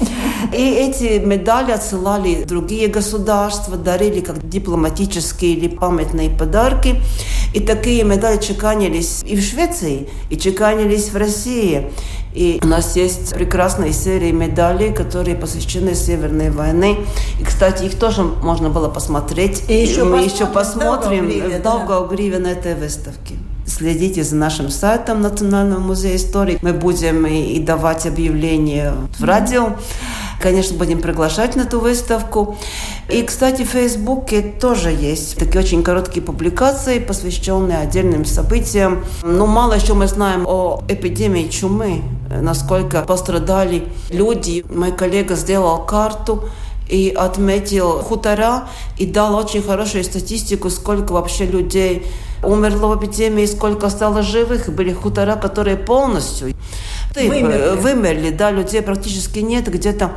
И 0.52 0.70
эти 0.70 1.18
медали 1.18 1.72
отсылали 1.72 2.44
другие 2.44 2.88
государства, 2.88 3.76
дарили 3.76 4.20
как 4.20 4.46
дипломатические 4.46 5.54
или 5.54 5.68
памятные 5.68 6.28
подарки. 6.30 7.00
И 7.54 7.60
такие 7.60 8.04
медали 8.04 8.40
чеканились 8.40 9.22
и 9.26 9.36
в 9.36 9.42
Швеции, 9.42 10.08
и 10.28 10.36
чеканились 10.36 11.10
в 11.10 11.16
России. 11.16 11.90
И 12.34 12.60
у 12.62 12.66
нас 12.66 12.96
есть 12.96 13.34
прекрасные 13.34 13.92
серии 13.92 14.30
медалей, 14.30 14.92
которые 14.92 15.36
посвящены 15.36 15.94
Северной 15.94 16.50
войне. 16.50 16.98
И, 17.40 17.44
кстати, 17.44 17.84
их 17.84 17.98
тоже 17.98 18.22
можно 18.22 18.68
было 18.70 18.88
посмотреть. 18.88 19.64
И 19.68 19.74
еще 19.74 20.04
мы 20.04 20.18
посмотрим, 20.18 20.34
еще 20.34 20.46
посмотрим 20.46 21.50
в 21.50 21.62
Даугавгриве 21.62 22.38
на 22.38 22.48
этой 22.48 22.74
выставке. 22.74 23.34
Следите 23.66 24.24
за 24.24 24.36
нашим 24.36 24.70
сайтом 24.70 25.20
Национального 25.20 25.80
музея 25.80 26.16
истории. 26.16 26.58
Мы 26.62 26.72
будем 26.72 27.26
и, 27.26 27.52
и 27.52 27.60
давать 27.60 28.06
объявления 28.06 28.94
в 29.18 29.24
радио. 29.24 29.76
Конечно, 30.40 30.76
будем 30.78 31.00
приглашать 31.00 31.56
на 31.56 31.62
эту 31.62 31.80
выставку. 31.80 32.56
И, 33.08 33.22
кстати, 33.22 33.62
в 33.62 33.68
Фейсбуке 33.68 34.40
тоже 34.42 34.90
есть 34.90 35.36
такие 35.36 35.60
очень 35.60 35.82
короткие 35.82 36.22
публикации, 36.22 37.00
посвященные 37.00 37.78
отдельным 37.78 38.24
событиям. 38.24 39.04
Но 39.22 39.46
мало 39.46 39.74
еще 39.74 39.94
мы 39.94 40.06
знаем 40.06 40.46
о 40.46 40.84
эпидемии 40.88 41.48
чумы, 41.48 42.02
насколько 42.30 43.02
пострадали 43.02 43.88
люди. 44.10 44.64
Мой 44.68 44.92
коллега 44.92 45.34
сделал 45.34 45.84
карту 45.84 46.44
и 46.88 47.12
отметил 47.16 48.00
хутора 48.00 48.68
и 48.96 49.06
дал 49.06 49.34
очень 49.34 49.62
хорошую 49.62 50.04
статистику, 50.04 50.70
сколько 50.70 51.12
вообще 51.12 51.46
людей 51.46 52.06
умерло 52.42 52.94
в 52.94 52.98
эпидемии, 52.98 53.46
сколько 53.46 53.90
стало 53.90 54.22
живых. 54.22 54.68
Были 54.68 54.92
хутора, 54.92 55.34
которые 55.34 55.76
полностью 55.76 56.54
вымерли. 57.14 57.80
вымерли. 57.80 58.30
Да, 58.30 58.50
людей 58.50 58.82
практически 58.82 59.40
нет. 59.40 59.70
Где-то 59.70 60.12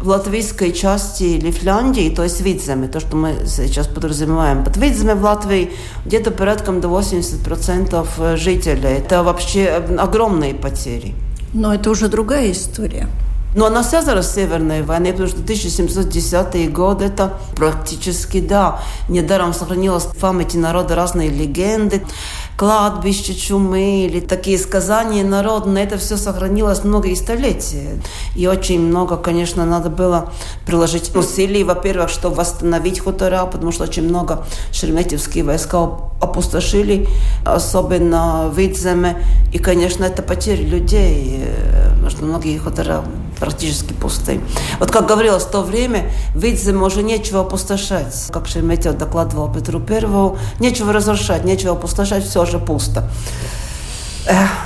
в 0.00 0.08
латвийской 0.08 0.72
части 0.72 1.24
или 1.24 1.50
Финляндии, 1.50 2.10
то 2.14 2.22
есть 2.22 2.40
Видземе, 2.40 2.88
то, 2.88 3.00
что 3.00 3.16
мы 3.16 3.46
сейчас 3.46 3.86
подразумеваем 3.86 4.64
под 4.64 4.76
Видземе 4.76 5.14
в 5.14 5.22
Латвии, 5.22 5.72
где-то 6.04 6.30
порядком 6.30 6.80
до 6.80 6.88
80% 6.88 8.36
жителей. 8.36 8.98
Это 8.98 9.22
вообще 9.22 9.82
огромные 9.98 10.54
потери. 10.54 11.14
Но 11.52 11.72
это 11.72 11.90
уже 11.90 12.08
другая 12.08 12.50
история. 12.50 13.08
Но 13.54 13.66
она 13.66 13.84
связана 13.84 14.22
с 14.22 14.34
Северной 14.34 14.82
войной, 14.82 15.12
потому 15.12 15.28
что 15.28 15.40
1710 15.40 16.72
годы 16.72 17.04
это 17.04 17.38
практически, 17.54 18.40
да, 18.40 18.80
недаром 19.08 19.54
сохранилась 19.54 20.04
в 20.04 20.16
памяти 20.16 20.56
народа 20.56 20.96
разные 20.96 21.28
легенды, 21.30 22.04
кладбище 22.56 23.34
чумы 23.34 24.06
или 24.06 24.20
такие 24.20 24.58
сказания 24.58 25.24
народные. 25.24 25.84
Это 25.84 25.98
все 25.98 26.16
сохранилось 26.16 26.84
многие 26.84 27.14
столетия. 27.14 28.00
И 28.36 28.46
очень 28.46 28.80
много, 28.80 29.16
конечно, 29.16 29.64
надо 29.64 29.90
было 29.90 30.32
приложить 30.66 31.14
усилий, 31.16 31.64
во-первых, 31.64 32.08
чтобы 32.08 32.36
восстановить 32.36 33.00
хутора, 33.00 33.44
потому 33.46 33.72
что 33.72 33.84
очень 33.84 34.08
много 34.08 34.44
шереметьевские 34.72 35.44
войска 35.44 35.78
опустошили, 36.20 37.08
особенно 37.44 38.48
в 38.48 38.58
Видземе. 38.58 39.16
И, 39.52 39.58
конечно, 39.58 40.04
это 40.04 40.22
потери 40.22 40.62
людей, 40.62 41.40
э, 41.44 41.90
потому 41.90 42.10
что 42.10 42.24
многие 42.24 42.58
хутора 42.58 43.04
практически 43.38 43.92
пусты. 43.92 44.40
Вот 44.78 44.90
как 44.90 45.06
говорилось 45.06 45.44
в 45.44 45.50
то 45.50 45.62
время, 45.62 46.10
в 46.34 46.38
Видземе 46.38 46.84
уже 46.84 47.02
нечего 47.02 47.40
опустошать. 47.40 48.28
Как 48.32 48.46
Шереметьев 48.46 48.96
докладывал 48.96 49.52
Петру 49.52 49.80
Первому, 49.80 50.38
нечего 50.60 50.92
разрушать, 50.92 51.44
нечего 51.44 51.72
опустошать, 51.72 52.24
все 52.24 52.44
же 52.44 52.58
пусто. 52.58 53.08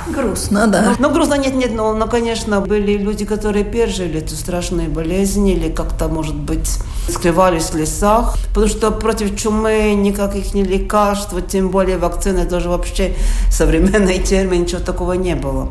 Грустно, 0.07 0.67
да. 0.67 0.95
Ну, 0.97 1.07
ну, 1.07 1.13
грустно 1.13 1.35
нет, 1.35 1.53
нет, 1.53 1.71
но, 1.73 1.93
но, 1.93 2.07
конечно, 2.07 2.61
были 2.61 2.97
люди, 2.97 3.25
которые 3.25 3.65
пережили 3.65 4.19
эту 4.19 4.35
страшную 4.35 4.89
болезнь 4.89 5.47
или 5.47 5.69
как-то, 5.69 6.07
может 6.07 6.35
быть, 6.35 6.79
скрывались 7.09 7.71
в 7.71 7.75
лесах, 7.75 8.37
потому 8.49 8.67
что 8.67 8.91
против 8.91 9.35
чумы 9.35 9.93
никаких 9.95 10.53
не 10.53 10.63
лекарств, 10.63 11.33
тем 11.47 11.69
более 11.69 11.97
вакцины, 11.97 12.45
тоже 12.45 12.69
вообще 12.69 13.15
современный 13.51 14.19
термин, 14.23 14.61
ничего 14.61 14.79
такого 14.81 15.13
не 15.13 15.35
было. 15.35 15.69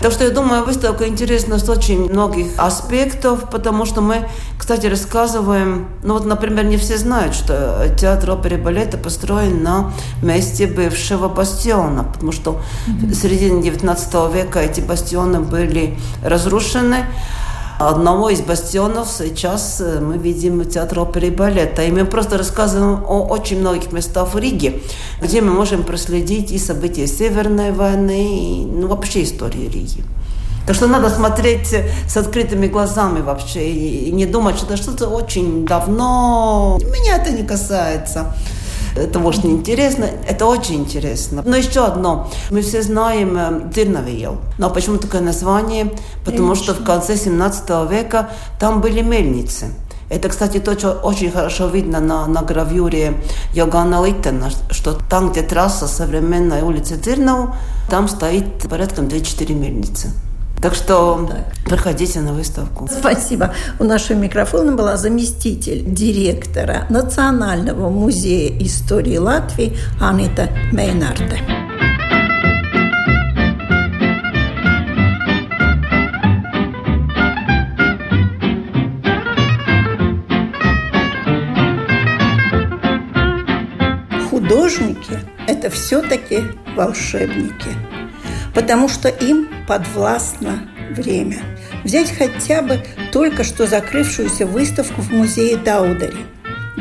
Так 0.00 0.12
что 0.12 0.24
я 0.24 0.30
думаю, 0.30 0.64
выставка 0.64 1.08
интересна 1.08 1.58
с 1.58 1.68
очень 1.68 2.10
многих 2.10 2.52
аспектов, 2.58 3.50
потому 3.50 3.84
что 3.84 4.00
мы, 4.00 4.28
кстати, 4.58 4.86
рассказываем, 4.86 5.88
ну 6.02 6.14
вот, 6.14 6.24
например, 6.24 6.64
не 6.64 6.76
все 6.76 6.98
знают, 6.98 7.34
что 7.34 7.88
театр 7.98 8.30
оперы 8.30 8.56
и 8.56 8.60
балета 8.60 8.98
построен 8.98 9.62
на 9.62 9.92
месте 10.22 10.66
бывшего 10.66 11.28
бастиона, 11.28 12.04
потому 12.04 12.32
что 12.32 12.60
mm-hmm 12.86 13.23
середине 13.24 13.62
XIX 13.62 14.34
века 14.34 14.60
эти 14.60 14.82
бастионы 14.82 15.40
были 15.40 15.96
разрушены. 16.22 17.06
Одного 17.78 18.28
из 18.28 18.42
бастионов 18.42 19.08
сейчас 19.08 19.80
э, 19.80 19.98
мы 19.98 20.18
видим 20.18 20.62
театр 20.66 21.00
оперы 21.00 21.28
и 21.28 21.30
балета. 21.30 21.82
И 21.82 21.90
мы 21.90 22.04
просто 22.04 22.36
рассказываем 22.36 23.02
о 23.08 23.26
очень 23.26 23.60
многих 23.60 23.92
местах 23.92 24.34
в 24.34 24.38
Риге, 24.38 24.82
где 25.22 25.40
мы 25.40 25.52
можем 25.52 25.84
проследить 25.84 26.52
и 26.52 26.58
события 26.58 27.06
Северной 27.06 27.72
войны, 27.72 28.62
и 28.62 28.66
ну, 28.66 28.88
вообще 28.88 29.22
истории 29.22 29.70
Риги. 29.70 30.04
Так 30.66 30.76
что 30.76 30.86
надо 30.86 31.08
смотреть 31.08 31.74
с 32.06 32.16
открытыми 32.16 32.66
глазами 32.66 33.22
вообще 33.22 33.70
и 33.70 34.12
не 34.12 34.26
думать, 34.26 34.56
что 34.56 34.66
это 34.66 34.76
что-то 34.76 35.08
очень 35.08 35.64
давно. 35.64 36.78
Меня 36.82 37.16
это 37.16 37.30
не 37.32 37.42
касается 37.42 38.34
это 38.96 39.18
может 39.18 39.44
не 39.44 39.52
интересно, 39.52 40.08
это 40.28 40.46
очень 40.46 40.76
интересно. 40.76 41.42
Но 41.44 41.56
еще 41.56 41.84
одно. 41.84 42.30
Мы 42.50 42.62
все 42.62 42.82
знаем 42.82 43.36
э, 43.36 43.60
Дырновиел. 43.74 44.38
Но 44.58 44.70
почему 44.70 44.98
такое 44.98 45.20
название? 45.20 45.92
Потому 46.24 46.48
Конечно. 46.48 46.74
что 46.74 46.74
в 46.74 46.84
конце 46.84 47.16
17 47.16 47.90
века 47.90 48.30
там 48.58 48.80
были 48.80 49.02
мельницы. 49.02 49.66
Это, 50.10 50.28
кстати, 50.28 50.60
то, 50.60 50.78
что 50.78 50.92
очень 50.92 51.30
хорошо 51.30 51.66
видно 51.66 52.00
на, 52.00 52.26
на 52.26 52.42
гравюре 52.42 53.14
Йоганна 53.54 54.04
Литтена, 54.04 54.50
что 54.70 54.92
там, 54.92 55.32
где 55.32 55.42
трасса 55.42 55.88
современной 55.88 56.62
улицы 56.62 56.96
Тырнау, 56.96 57.54
там 57.88 58.08
стоит 58.08 58.68
порядка 58.68 59.02
2-4 59.02 59.54
мельницы. 59.54 60.12
Так 60.64 60.74
что 60.74 61.28
так. 61.28 61.64
приходите 61.66 62.20
на 62.22 62.32
выставку. 62.32 62.88
Спасибо. 62.90 63.52
У 63.78 63.84
нашего 63.84 64.16
микрофона 64.16 64.72
была 64.72 64.96
заместитель 64.96 65.84
директора 65.84 66.86
Национального 66.88 67.90
музея 67.90 68.50
истории 68.62 69.18
Латвии 69.18 69.76
Анита 70.00 70.48
Мейнарде. 70.72 71.38
Художники– 84.30 85.18
это 85.46 85.68
все-таки 85.68 86.42
волшебники– 86.74 87.68
потому 88.54 88.88
что 88.88 89.08
им 89.08 89.48
подвластно 89.66 90.68
время. 90.90 91.38
Взять 91.82 92.12
хотя 92.12 92.62
бы 92.62 92.78
только 93.12 93.44
что 93.44 93.66
закрывшуюся 93.66 94.46
выставку 94.46 95.00
в 95.00 95.12
музее 95.12 95.56
Даудари 95.56 96.24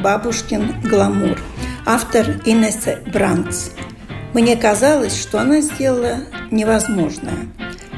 «Бабушкин 0.02 0.82
гламур», 0.84 1.38
автор 1.86 2.26
Инесса 2.46 3.00
Бранц. 3.12 3.72
Мне 4.34 4.56
казалось, 4.56 5.20
что 5.20 5.40
она 5.40 5.62
сделала 5.62 6.18
невозможное. 6.52 7.48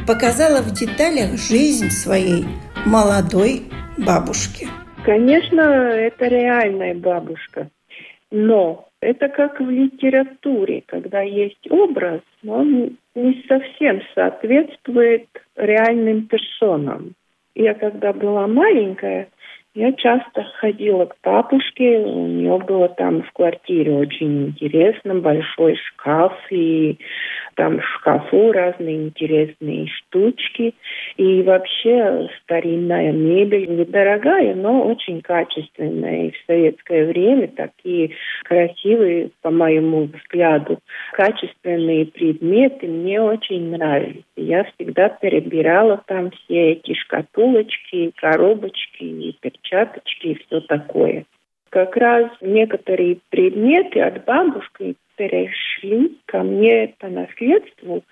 Показала 0.07 0.61
в 0.61 0.71
деталях 0.71 1.37
жизнь 1.37 1.89
своей 1.89 2.45
молодой 2.85 3.63
бабушки. 3.97 4.67
Конечно, 5.03 5.61
это 5.61 6.27
реальная 6.27 6.93
бабушка. 6.93 7.69
Но 8.31 8.89
это 9.01 9.29
как 9.29 9.59
в 9.59 9.69
литературе, 9.69 10.83
когда 10.87 11.21
есть 11.21 11.69
образ, 11.69 12.21
он 12.45 12.97
не 13.15 13.43
совсем 13.47 14.01
соответствует 14.13 15.27
реальным 15.55 16.27
персонам. 16.27 17.13
Я 17.55 17.73
когда 17.73 18.11
была 18.11 18.47
маленькая, 18.47 19.29
я 19.73 19.91
часто 19.93 20.43
ходила 20.59 21.05
к 21.05 21.15
бабушке, 21.23 21.99
у 21.99 22.27
нее 22.27 22.57
было 22.59 22.89
там 22.89 23.23
в 23.23 23.31
квартире 23.31 23.93
очень 23.93 24.47
интересно, 24.47 25.15
большой 25.15 25.75
шкаф, 25.75 26.33
и 26.49 26.97
там 27.55 27.79
в 27.79 27.83
шкафу 27.83 28.51
разные 28.51 29.07
интересные 29.07 29.87
штучки. 29.87 30.73
И 31.17 31.41
вообще 31.43 32.29
старинная 32.41 33.11
мебель, 33.11 33.69
недорогая, 33.69 34.55
но 34.55 34.83
очень 34.83 35.21
качественная. 35.21 36.27
И 36.27 36.31
в 36.31 36.45
советское 36.45 37.05
время 37.05 37.47
такие 37.47 38.11
красивые, 38.43 39.31
по 39.41 39.49
моему 39.49 40.09
взгляду, 40.13 40.79
качественные 41.13 42.05
предметы 42.05 42.87
мне 42.87 43.21
очень 43.21 43.71
нравились. 43.71 44.23
Я 44.35 44.65
всегда 44.65 45.09
перебирала 45.09 46.01
там 46.07 46.31
все 46.31 46.73
эти 46.73 46.93
шкатулочки, 46.93 48.11
коробочки 48.15 49.05
перчаточки 49.41 50.27
и 50.27 50.35
все 50.35 50.61
такое 50.61 51.25
как 51.69 51.95
раз 51.97 52.31
некоторые 52.41 53.17
предметы 53.29 54.01
от 54.01 54.23
бабушки 54.25 54.95
перешли 55.15 56.17
ко 56.25 56.43
мне 56.43 56.93
по 56.99 57.07
наследству. 57.07 58.03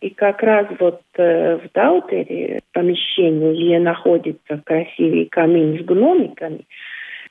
И 0.00 0.10
как 0.10 0.42
раз 0.42 0.66
вот 0.78 1.00
э, 1.14 1.56
в 1.56 1.72
Даутере, 1.72 2.60
помещении, 2.72 3.54
где 3.54 3.78
находится 3.78 4.60
красивый 4.64 5.26
камин 5.26 5.78
с 5.78 5.84
гномиками, 5.84 6.64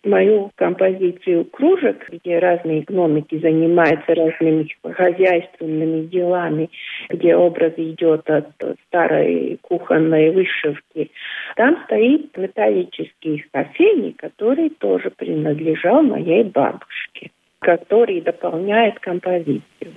мою 0.08 0.52
композицию 0.56 1.46
кружек, 1.46 2.10
где 2.10 2.40
разные 2.40 2.82
гномики 2.82 3.38
занимаются 3.38 4.16
разными 4.16 4.68
хозяйственными 4.84 6.08
делами, 6.08 6.70
где 7.10 7.36
образ 7.36 7.74
идет 7.78 8.30
от 8.30 8.50
старой 8.88 9.60
кухонной 9.62 10.32
вышивки. 10.32 11.12
Там 11.56 11.78
стоит 11.86 12.36
металлический 12.38 13.46
кофейник, 13.52 14.18
который 14.18 14.70
тоже 14.70 15.12
принадлежал 15.12 16.02
моей 16.02 16.44
бабушке 16.44 17.32
который 17.60 18.22
дополняет 18.22 19.00
композицию. 19.00 19.94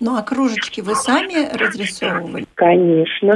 Ну 0.00 0.16
а 0.16 0.22
кружечки 0.22 0.80
вы 0.80 0.94
сами 0.94 1.54
разрисовывали? 1.56 2.46
Конечно. 2.54 3.34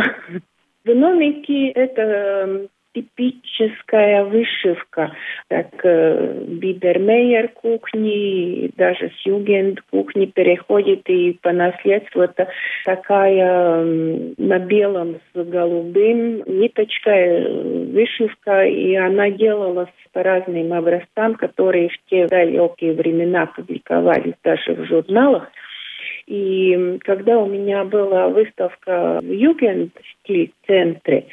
В 0.85 0.95
номике 0.95 1.69
это 1.71 2.69
типическая 2.97 4.25
вышивка, 4.25 5.13
как 5.49 5.69
э, 5.85 6.45
Бидермейер 6.49 7.49
кухни, 7.49 8.71
даже 8.77 9.11
с 9.11 9.27
Югенд 9.27 9.83
кухни 9.91 10.25
переходит 10.25 11.09
и 11.09 11.39
по 11.43 11.53
наследству 11.53 12.23
это 12.23 12.49
такая 12.87 13.85
на 13.85 14.59
белом 14.59 15.19
с 15.35 15.45
голубым 15.45 16.43
ниточкой 16.47 17.43
э, 17.43 17.85
вышивка, 17.93 18.65
и 18.65 18.95
она 18.95 19.31
делалась 19.31 19.89
по 20.13 20.23
разным 20.23 20.73
образцам, 20.73 21.35
которые 21.35 21.91
в 21.91 22.11
те 22.11 22.27
далекие 22.27 22.95
времена 22.95 23.45
публиковались 23.47 24.35
даже 24.43 24.73
в 24.73 24.87
журналах. 24.87 25.51
И 26.27 26.99
когда 27.05 27.39
у 27.39 27.47
меня 27.47 27.85
была 27.85 28.29
выставка 28.29 29.21
в 29.23 29.31
Югенд-стиль-центре, 29.31 31.27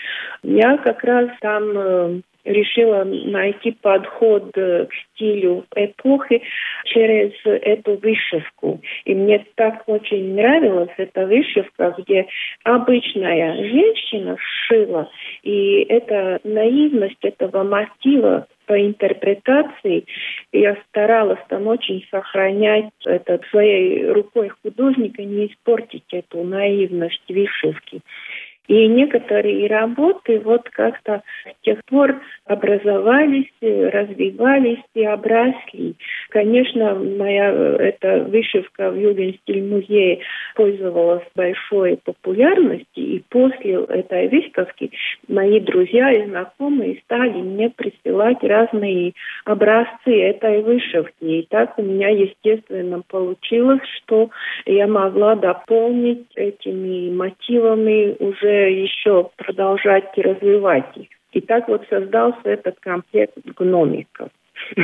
я 0.44 0.78
как 0.78 1.04
раз 1.04 1.30
там 1.42 1.64
э, 1.76 2.22
решила 2.46 3.04
найти 3.04 3.72
подход 3.72 4.52
к 4.54 4.90
стилю 5.14 5.66
эпохи 5.76 6.42
через 6.86 7.32
эту 7.44 7.96
вышивку. 7.96 8.82
И 9.06 9.16
мне 9.16 9.46
так 9.56 9.84
очень 9.88 10.36
нравилась 10.36 10.94
эта 10.98 11.26
вышивка, 11.26 11.96
где 11.98 12.28
обычная 12.64 13.56
женщина 13.56 14.38
шила, 14.68 15.10
и 15.44 15.86
эта 15.90 16.40
наивность 16.44 17.24
этого 17.24 17.64
мотива 17.64 18.48
по 18.66 18.80
интерпретации 18.80 20.06
я 20.52 20.78
старалась 20.90 21.40
там 21.50 21.68
очень 21.68 22.06
сохранять 22.10 22.92
это 23.06 23.40
своей 23.50 24.08
рукой 24.08 24.50
художника, 24.50 25.24
не 25.24 25.48
испортить 25.48 26.06
эту 26.12 26.44
наивность 26.44 27.24
вышивки. 27.30 28.02
И 28.68 28.88
некоторые 28.88 29.68
работы 29.68 30.40
вот 30.40 30.70
как-то 30.70 31.22
с 31.46 31.66
тех 31.66 31.84
пор 31.86 32.22
образовались, 32.46 33.52
развивались 33.62 34.84
и 34.94 35.04
обросли. 35.04 35.96
Конечно, 36.30 36.96
моя 36.96 37.52
эта 37.52 38.24
вышивка 38.24 38.90
в 38.90 38.98
Югенстиль 38.98 39.64
музее 39.64 40.20
пользовалась 40.56 41.24
большой 41.36 42.00
популярностью, 42.04 42.86
и 42.96 43.22
после 43.30 43.84
этой 43.84 44.30
выставки 44.30 44.92
мои 45.28 45.60
друзья 45.60 46.12
и 46.12 46.26
знакомые 46.26 47.02
стали 47.04 47.42
мне 47.42 47.70
присылать 47.70 48.42
разные 48.44 49.14
образцы 49.44 50.22
этой 50.22 50.62
вышивки. 50.62 51.14
И 51.20 51.48
так 51.50 51.78
у 51.78 51.84
меня, 51.84 52.08
естественно, 52.10 53.02
получилось, 53.08 53.82
что 53.98 54.30
я 54.66 54.88
могла 54.88 55.36
дополнить 55.36 56.28
этими 56.36 57.14
мотивами 57.14 58.16
уже 58.20 58.53
еще 58.54 59.30
продолжать 59.38 60.12
и 60.18 60.22
развивать 60.22 60.96
их. 60.96 61.08
И 61.32 61.42
так 61.42 61.68
вот 61.68 61.86
создался 61.90 62.42
этот 62.50 62.80
комплект 62.80 63.38
гномиков. 63.58 64.30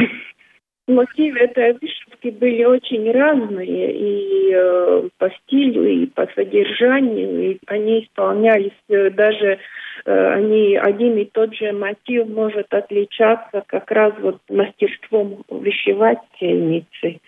Мотивы 0.89 1.37
этой 1.41 1.73
вышивки 1.73 2.29
были 2.29 2.63
очень 2.63 3.11
разные 3.11 3.93
и 3.93 4.51
э, 4.51 5.09
по 5.19 5.29
стилю, 5.29 5.87
и 5.87 6.07
по 6.07 6.27
содержанию, 6.33 7.51
и 7.51 7.59
они 7.67 8.05
исполнялись 8.05 8.73
э, 8.87 9.11
даже 9.11 9.59
э, 10.05 10.33
они 10.33 10.75
один 10.77 11.17
и 11.17 11.25
тот 11.25 11.53
же 11.53 11.73
мотив 11.73 12.27
может 12.29 12.73
отличаться 12.73 13.63
как 13.67 13.91
раз 13.91 14.15
вот 14.19 14.39
мастерством 14.49 15.43
вышивательницы. 15.47 17.19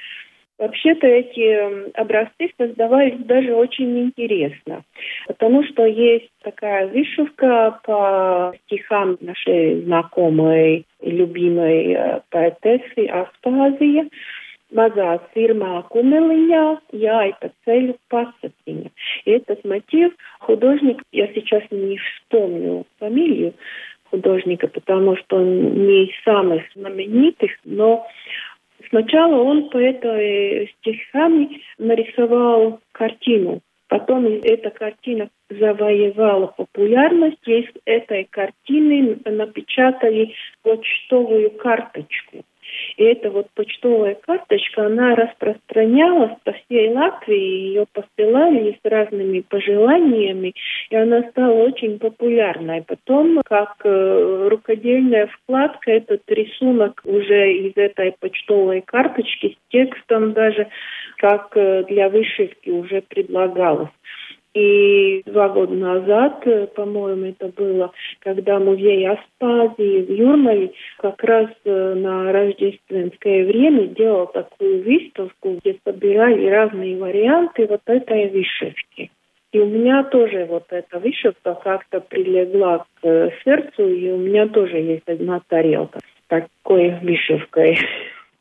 Вообще-то 0.62 1.08
эти 1.08 1.92
образцы 2.00 2.54
создавались 2.56 3.18
даже 3.26 3.56
очень 3.56 3.98
интересно, 4.00 4.84
потому 5.26 5.64
что 5.64 5.84
есть 5.88 6.30
такая 6.44 6.86
вышивка 6.86 7.80
по 7.84 8.54
стихам 8.66 9.18
нашей 9.22 9.82
знакомой 9.82 10.86
и 11.02 11.10
любимой 11.10 11.94
э, 11.94 12.22
поэтессы 12.30 13.08
Аспазии, 13.08 14.08
Mazā 14.72 15.20
сирма 15.34 15.82
кумелиня, 15.90 16.80
я 16.92 17.26
это 17.26 17.52
цель 17.66 17.96
пасатиня. 18.08 18.92
И 19.26 19.32
этот 19.32 19.66
мотив 19.66 20.14
художник, 20.42 21.02
я 21.12 21.28
сейчас 21.34 21.64
не 21.72 21.98
вспомню 21.98 22.86
фамилию 23.00 23.56
художника, 24.12 24.68
потому 24.68 25.18
что 25.18 25.38
он 25.38 25.88
не 25.88 26.06
из 26.06 26.24
самых 26.24 26.62
знаменитых, 26.76 27.52
но 27.66 28.06
Сначала 28.90 29.42
он 29.42 29.70
по 29.70 29.78
этой 29.78 30.74
стихами 30.80 31.62
нарисовал 31.78 32.80
картину. 32.92 33.62
Потом 33.88 34.26
эта 34.26 34.70
картина 34.70 35.30
завоевала 35.50 36.48
популярность. 36.48 37.46
И 37.46 37.64
с 37.64 37.72
этой 37.86 38.24
картины 38.26 39.20
напечатали 39.26 40.34
почтовую 40.64 41.52
карточку. 41.52 42.44
И 42.98 43.04
эта 43.04 43.30
вот 43.30 43.48
почтовая 43.56 44.16
карточка, 44.16 44.86
она 44.86 45.16
распространялась 45.16 46.38
по 46.44 46.54
всей 46.54 46.90
Латвии, 46.94 47.68
ее 47.68 47.86
посылали 47.92 48.78
с 48.84 48.90
разными 48.90 49.42
пожеланиями, 49.42 50.54
и 50.90 50.96
она 50.96 51.24
стала 51.30 51.54
очень 51.54 52.00
популярной. 52.00 52.84
Потом, 52.84 53.42
как 53.46 53.76
э, 53.84 54.48
рукодельная 54.50 55.28
вкладка, 55.28 55.92
этот 55.92 56.22
рисунок 56.28 57.02
уже 57.06 57.54
из 57.54 57.74
этой 57.76 58.14
почтовой 58.20 58.82
карточки 58.82 59.58
с 59.58 59.72
текстом 59.72 60.34
даже, 60.34 60.68
как 61.18 61.52
э, 61.56 61.84
для 61.88 62.10
вышивки 62.10 62.70
уже 62.70 63.02
предлагалось. 63.02 63.90
И 64.54 65.22
два 65.26 65.48
года 65.48 65.74
назад, 65.74 66.46
э, 66.46 66.68
по-моему, 66.68 67.28
это 67.28 67.48
было, 67.48 67.92
когда 68.20 68.60
музей 68.60 69.08
Аспазии 69.08 70.02
в 70.02 70.12
Юрмале 70.12 70.74
как 70.98 71.24
раз 71.24 71.50
э, 71.64 71.94
на 71.96 72.34
рождественское 72.34 73.46
время 73.46 73.88
делал 73.88 74.28
такую 74.28 74.84
выставку, 74.84 75.58
где 75.62 75.78
собирали 75.86 76.48
разные 76.48 76.98
варианты 76.98 77.66
вот 77.66 77.82
этой 77.86 78.30
вышивки. 78.30 79.10
И 79.54 79.60
у 79.60 79.66
меня 79.66 80.04
тоже 80.04 80.46
вот 80.50 80.66
эта 80.70 81.00
вышивка 81.00 81.56
как-то 81.56 82.02
прилегла 82.02 82.80
к 82.80 83.08
э, 83.08 83.30
сердцу, 83.46 83.88
и 83.88 84.12
у 84.12 84.18
меня 84.18 84.48
тоже 84.48 84.78
есть 84.78 85.08
одна 85.08 85.42
тарелка 85.48 86.00
с 86.00 86.28
такой 86.28 86.90
вышивкой. 87.02 87.78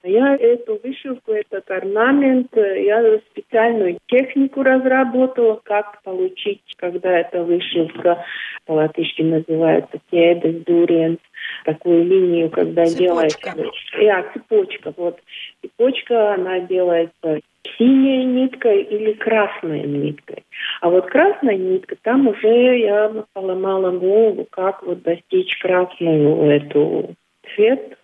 Я 0.03 0.35
эту 0.35 0.81
вышивку, 0.83 1.33
этот 1.33 1.71
орнамент, 1.71 2.57
я 2.57 3.19
специальную 3.31 3.99
технику 4.07 4.63
разработала, 4.63 5.61
как 5.63 6.03
получить, 6.03 6.63
когда 6.79 7.19
эта 7.19 7.43
вышивка 7.43 8.25
по-латышски 8.65 9.23
называется 9.23 9.99
кедес, 10.11 10.65
дуриенс, 10.65 11.19
такую 11.65 12.05
линию, 12.05 12.51
когда 12.51 12.87
цепочка. 12.87 13.53
делается... 13.53 13.99
Я, 13.99 14.25
цепочка, 14.33 14.95
вот. 14.97 15.19
Цепочка, 15.61 16.35
она 16.35 16.61
делается 16.61 17.41
синей 17.77 18.25
ниткой 18.25 18.83
или 18.83 19.13
красной 19.13 19.83
ниткой. 19.83 20.45
А 20.81 20.89
вот 20.89 21.07
красная 21.07 21.57
нитка, 21.57 21.97
там 22.03 22.27
уже 22.29 22.79
я 22.79 23.13
поломала 23.35 23.91
голову, 23.91 24.47
как 24.51 24.83
вот 24.83 25.03
достичь 25.03 25.59
красную 25.59 26.51
эту 26.51 27.15
цвет, 27.55 27.99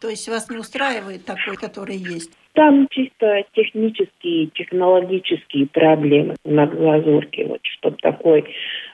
то 0.00 0.08
есть 0.08 0.28
вас 0.28 0.48
не 0.50 0.56
устраивает 0.58 1.24
такой, 1.24 1.56
который 1.56 1.96
есть? 1.96 2.32
Там 2.54 2.88
чисто 2.90 3.44
технические, 3.52 4.46
технологические 4.48 5.66
проблемы 5.66 6.34
на 6.44 6.66
глазурке, 6.66 7.46
вот, 7.46 7.60
чтобы 7.62 7.96
такой 7.98 8.44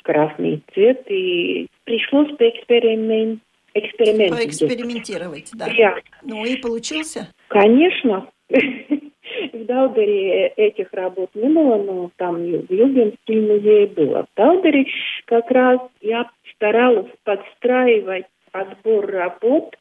красный 0.02 0.62
цвет. 0.72 1.04
И 1.10 1.68
пришлось 1.84 2.36
поэксперимент, 2.36 3.40
эксперимент 3.72 4.32
Поэкспериментировать, 4.32 5.50
да. 5.54 5.66
Я. 5.68 5.96
Ну 6.22 6.44
и 6.44 6.56
получился? 6.56 7.28
Конечно. 7.48 8.28
В 8.50 9.64
Далдере 9.64 10.48
этих 10.48 10.92
работ 10.92 11.30
не 11.34 11.48
было, 11.48 11.82
но 11.82 12.10
там 12.16 12.36
в 12.36 12.72
Югенский 12.72 13.40
музей 13.40 13.86
было. 13.86 14.26
В 14.32 14.36
Далдере 14.36 14.86
как 15.24 15.50
раз 15.50 15.80
я 16.02 16.30
старалась 16.54 17.10
подстраивать 17.24 18.26
отбор 18.52 19.06
работ 19.06 19.76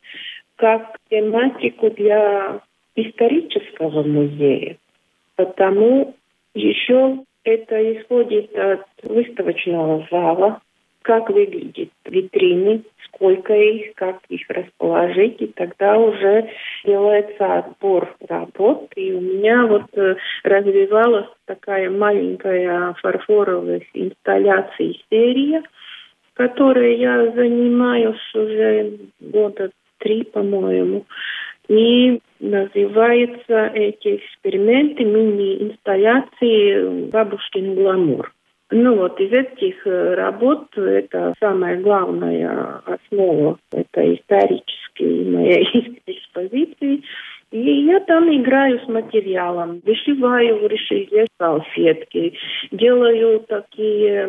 как 0.55 0.97
тематику 1.09 1.89
для 1.91 2.61
исторического 2.95 4.03
музея, 4.03 4.77
потому 5.35 6.15
еще 6.53 7.19
это 7.43 7.99
исходит 7.99 8.55
от 8.55 8.85
выставочного 9.03 10.07
зала, 10.09 10.61
как 11.01 11.29
выглядят 11.29 11.89
витрины, 12.05 12.83
сколько 13.05 13.53
их, 13.53 13.93
как 13.95 14.19
их 14.29 14.41
расположить, 14.49 15.41
и 15.41 15.47
тогда 15.47 15.97
уже 15.97 16.49
делается 16.85 17.59
отбор 17.59 18.15
работ. 18.27 18.91
И 18.95 19.11
у 19.11 19.19
меня 19.19 19.65
вот 19.65 19.85
э, 19.95 20.15
развивалась 20.43 21.27
такая 21.45 21.89
маленькая 21.89 22.93
фарфоровая 23.01 23.81
инсталляция 23.93 24.93
серия, 25.09 25.63
которой 26.33 26.97
я 26.97 27.31
занимаюсь 27.31 28.33
уже 28.33 28.97
года 29.19 29.71
три, 30.03 30.23
по-моему. 30.23 31.05
И 31.69 32.19
называются 32.39 33.71
эти 33.73 34.17
эксперименты 34.17 35.05
мини-инсталляции 35.05 37.09
«Бабушкин 37.09 37.75
гламур». 37.75 38.33
Ну 38.69 38.95
вот 38.95 39.19
из 39.19 39.31
этих 39.31 39.85
э, 39.85 40.13
работ 40.15 40.75
это 40.75 41.33
самая 41.39 41.79
главная 41.79 42.81
основа, 42.85 43.59
это 43.71 44.15
исторические 44.15 45.29
моей 45.29 46.01
экспозиции. 46.07 47.03
И 47.53 47.85
я 47.85 47.99
там 47.99 48.35
играю 48.35 48.79
с 48.79 48.87
материалом, 48.87 49.79
вышиваю 49.85 50.67
решете 50.67 51.27
салфетки, 51.37 52.33
делаю 52.71 53.41
такие 53.47 54.27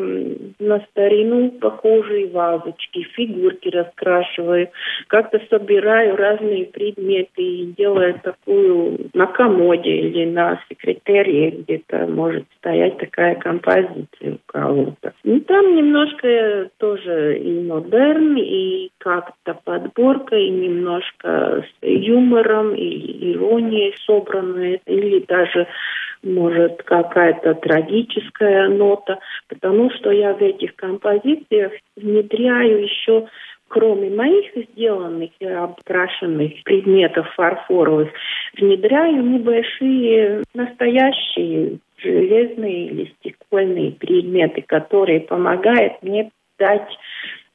на 0.58 0.80
старину 0.90 1.50
похожие 1.52 2.26
вазочки, 2.26 3.00
фигурки 3.14 3.70
раскрашиваю, 3.70 4.68
как-то 5.06 5.40
собираю 5.48 6.16
разные 6.16 6.66
предметы 6.66 7.42
и 7.42 7.72
делаю 7.78 8.20
такую 8.22 9.08
на 9.14 9.24
комоде 9.26 9.90
или 9.90 10.26
на 10.26 10.60
секретаре 10.68 11.50
где-то 11.50 12.06
может 12.06 12.44
стоять 12.58 12.98
такая 12.98 13.37
композиция 13.37 14.34
у 14.34 14.38
кого-то. 14.44 15.14
Ну, 15.24 15.40
там 15.40 15.74
немножко 15.74 16.68
тоже 16.76 17.38
и 17.38 17.66
модерн, 17.66 18.37
и 18.37 18.90
как-то 18.98 19.58
подборка, 19.64 20.37
и 20.37 20.50
немножко 20.50 21.64
с 21.64 21.87
юмором, 21.87 22.74
и 22.74 23.13
иронией 23.14 23.94
собранные, 24.07 24.81
или 24.87 25.24
даже, 25.27 25.66
может, 26.22 26.83
какая-то 26.83 27.55
трагическая 27.55 28.68
нота, 28.68 29.18
потому 29.48 29.90
что 29.90 30.11
я 30.11 30.35
в 30.35 30.42
этих 30.42 30.74
композициях 30.77 31.72
внедряю 31.96 32.83
еще 32.83 33.29
кроме 33.68 34.09
моих 34.09 34.53
сделанных 34.55 35.31
и 35.40 35.46
обкрашенных 35.46 36.62
предметов 36.64 37.27
фарфоровых, 37.35 38.09
внедряю 38.57 39.20
небольшие 39.22 40.44
настоящие 40.55 41.79
железные 41.98 42.87
или 42.87 43.12
стекольные 43.18 43.90
предметы, 43.92 44.62
которые 44.62 45.20
помогают 45.20 45.94
мне 46.03 46.31
дать 46.59 46.88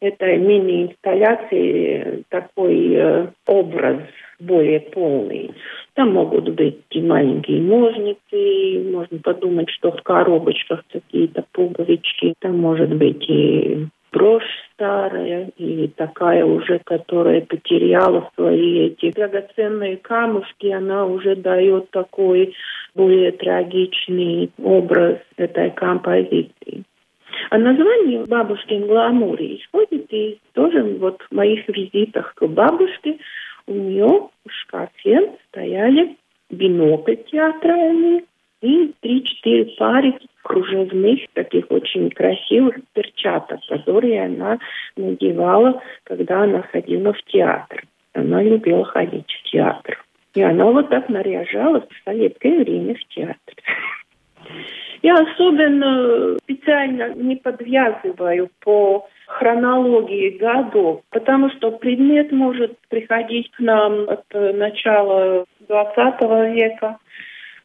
этой 0.01 0.37
мини-инсталляции 0.37 2.23
такой 2.29 2.93
э, 2.95 3.27
образ 3.47 4.01
более 4.39 4.79
полный. 4.79 5.51
Там 5.95 6.13
могут 6.13 6.49
быть 6.49 6.81
и 6.91 7.01
маленькие 7.01 7.61
ножницы, 7.61 8.91
можно 8.91 9.19
подумать, 9.19 9.69
что 9.69 9.91
в 9.91 10.01
коробочках 10.01 10.83
какие-то 10.91 11.45
пуговички. 11.51 12.33
Там 12.39 12.57
может 12.57 12.93
быть 12.95 13.29
и 13.29 13.87
брошь 14.11 14.43
старая, 14.73 15.49
и 15.57 15.87
такая 15.95 16.45
уже, 16.45 16.79
которая 16.83 17.41
потеряла 17.41 18.29
свои 18.35 18.87
эти 18.87 19.11
драгоценные 19.11 19.97
камушки, 19.97 20.67
она 20.67 21.05
уже 21.05 21.35
дает 21.35 21.89
такой 21.91 22.53
более 22.95 23.31
трагичный 23.31 24.51
образ 24.57 25.17
этой 25.37 25.71
композиции. 25.71 26.83
А 27.49 27.57
название 27.57 28.25
«Бабушкин 28.25 28.87
гламур» 28.87 29.39
исходит 29.39 30.11
из 30.11 30.37
тоже 30.53 30.83
вот 30.99 31.21
моих 31.31 31.67
визитах 31.67 32.33
к 32.35 32.45
бабушке. 32.45 33.17
У 33.69 33.71
нее 33.71 34.07
в 34.07 34.51
шкафе 34.51 35.35
стояли 35.47 36.17
бинокль 36.49 37.17
театральный 37.31 38.25
и 38.61 38.93
три-четыре 38.99 39.65
пары 39.77 40.15
кружевных, 40.41 41.19
таких 41.33 41.69
очень 41.69 42.09
красивых 42.09 42.77
перчаток, 42.93 43.59
которые 43.69 44.25
она 44.25 44.57
надевала, 44.97 45.83
когда 46.03 46.45
она 46.45 46.63
ходила 46.63 47.13
в 47.13 47.21
театр. 47.25 47.83
Она 48.13 48.41
любила 48.41 48.85
ходить 48.85 49.31
в 49.31 49.51
театр. 49.51 50.03
И 50.33 50.41
она 50.41 50.65
вот 50.65 50.89
так 50.89 51.07
наряжалась 51.07 51.83
в 51.83 52.03
советское 52.03 52.63
время 52.63 52.95
в 52.95 53.13
театр. 53.13 53.53
Я 55.01 55.15
особенно 55.15 56.37
специально 56.39 57.13
не 57.13 57.37
подвязываю 57.37 58.49
по 58.61 59.07
хронологии 59.27 60.37
годов, 60.37 61.01
потому 61.09 61.49
что 61.51 61.71
предмет 61.71 62.31
может 62.31 62.77
приходить 62.89 63.49
к 63.51 63.59
нам 63.59 64.09
от 64.09 64.25
начала 64.33 65.45
20 65.67 66.21
века. 66.53 66.97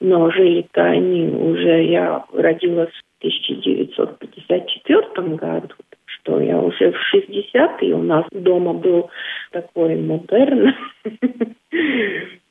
но 0.00 0.30
жили-то 0.30 0.82
они 0.82 1.28
уже, 1.28 1.84
я 1.84 2.24
родилась 2.32 2.90
в 2.90 3.24
1954 3.24 5.36
году, 5.36 5.74
что 6.22 6.40
я 6.40 6.58
уже 6.58 6.92
в 6.92 7.14
60-е 7.14 7.94
у 7.94 8.02
нас 8.02 8.24
дома 8.32 8.72
был 8.72 9.10
такой 9.50 9.96
модерн. 9.96 10.74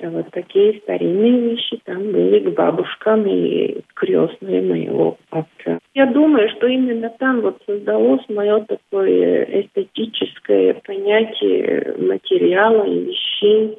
Вот 0.04 0.32
такие 0.32 0.80
старинные 0.80 1.52
вещи 1.52 1.80
там 1.86 2.12
были 2.12 2.40
к 2.40 2.56
бабушкам 2.56 3.24
и 3.28 3.82
крестные 3.94 4.64
моего 4.64 5.18
отца. 5.30 5.78
Я 5.94 6.08
думаю, 6.08 6.50
что 6.50 6.66
именно 6.66 7.12
там 7.20 7.42
вот 7.42 7.62
создалось 7.68 8.28
мое 8.30 8.66
такое 8.66 9.44
эстетическое 9.44 10.74
понятие 10.86 11.96
материала 12.00 12.84
и 12.84 13.00
вещей. 13.06 13.78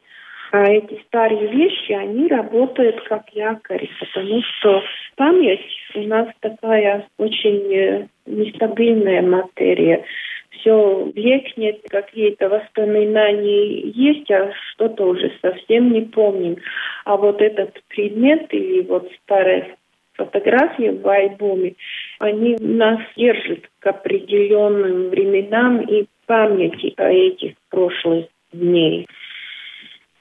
А 0.52 0.70
эти 0.70 1.02
старые 1.06 1.46
вещи, 1.46 1.92
они 1.92 2.28
работают 2.28 3.00
как 3.08 3.26
якорь, 3.32 3.88
потому 3.98 4.42
что 4.42 4.82
память 5.16 5.66
у 5.94 6.02
нас 6.02 6.28
такая 6.40 7.08
очень 7.16 7.74
э, 7.74 8.06
нестабильная 8.26 9.22
материя. 9.22 10.04
Все 10.50 11.10
векнет, 11.14 11.80
какие-то 11.88 12.50
воспоминания 12.50 13.80
есть, 13.80 14.30
а 14.30 14.52
что-то 14.74 15.06
уже 15.06 15.32
совсем 15.40 15.90
не 15.90 16.02
помним. 16.02 16.58
А 17.06 17.16
вот 17.16 17.40
этот 17.40 17.82
предмет 17.88 18.52
или 18.52 18.82
вот 18.82 19.10
старая 19.22 19.74
фотографии 20.12 20.90
в 20.90 21.08
альбоме, 21.08 21.76
они 22.18 22.58
нас 22.60 23.00
держат 23.16 23.70
к 23.78 23.86
определенным 23.86 25.08
временам 25.08 25.80
и 25.80 26.04
памяти 26.26 26.92
о 26.98 27.08
этих 27.08 27.54
прошлых 27.70 28.26
дней. 28.52 29.06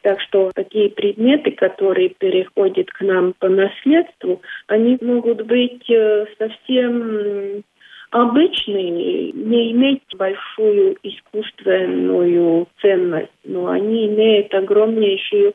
Так 0.01 0.19
что 0.21 0.51
такие 0.55 0.89
предметы, 0.89 1.51
которые 1.51 2.09
переходят 2.09 2.89
к 2.89 3.01
нам 3.01 3.33
по 3.37 3.49
наследству, 3.49 4.41
они 4.67 4.97
могут 5.01 5.45
быть 5.45 5.87
э, 5.89 6.25
совсем 6.39 7.63
обычные, 8.09 9.31
не 9.31 9.71
иметь 9.71 10.03
большую 10.17 10.97
искусственную 11.03 12.67
ценность, 12.81 13.31
но 13.43 13.67
они 13.67 14.07
имеют 14.07 14.53
огромнейшую 14.53 15.53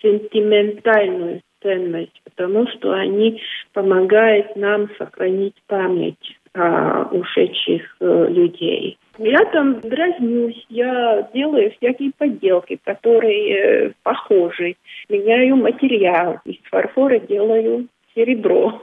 сентиментальную 0.00 1.42
ценность, 1.60 2.22
потому 2.24 2.68
что 2.68 2.92
они 2.92 3.42
помогают 3.72 4.54
нам 4.56 4.88
сохранить 4.96 5.56
память 5.66 6.38
о 6.54 7.08
ушедших 7.10 7.96
э, 8.00 8.26
людей. 8.30 8.96
Я 9.18 9.44
там 9.46 9.80
дразнюсь, 9.80 10.64
я 10.68 11.28
делаю 11.34 11.72
всякие 11.72 12.12
поделки, 12.16 12.78
которые 12.84 13.54
э, 13.54 13.92
похожи. 14.02 14.76
Меняю 15.08 15.56
материал. 15.56 16.38
Из 16.44 16.56
фарфора 16.70 17.18
делаю 17.18 17.88
серебро. 18.14 18.82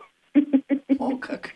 О, 1.00 1.18
как! 1.18 1.52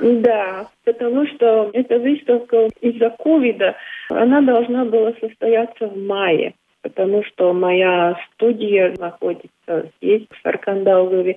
Да, 0.00 0.68
потому 0.84 1.26
что 1.26 1.70
эта 1.74 1.98
выставка 1.98 2.68
из-за 2.80 3.10
ковида, 3.10 3.76
она 4.08 4.40
должна 4.40 4.84
была 4.84 5.12
состояться 5.20 5.86
в 5.86 5.96
мае 5.96 6.54
потому 6.80 7.24
что 7.24 7.52
моя 7.52 8.16
студия 8.32 8.94
находится 8.98 9.90
здесь, 10.00 10.26
в 10.30 10.42
Саркандаугаве, 10.42 11.36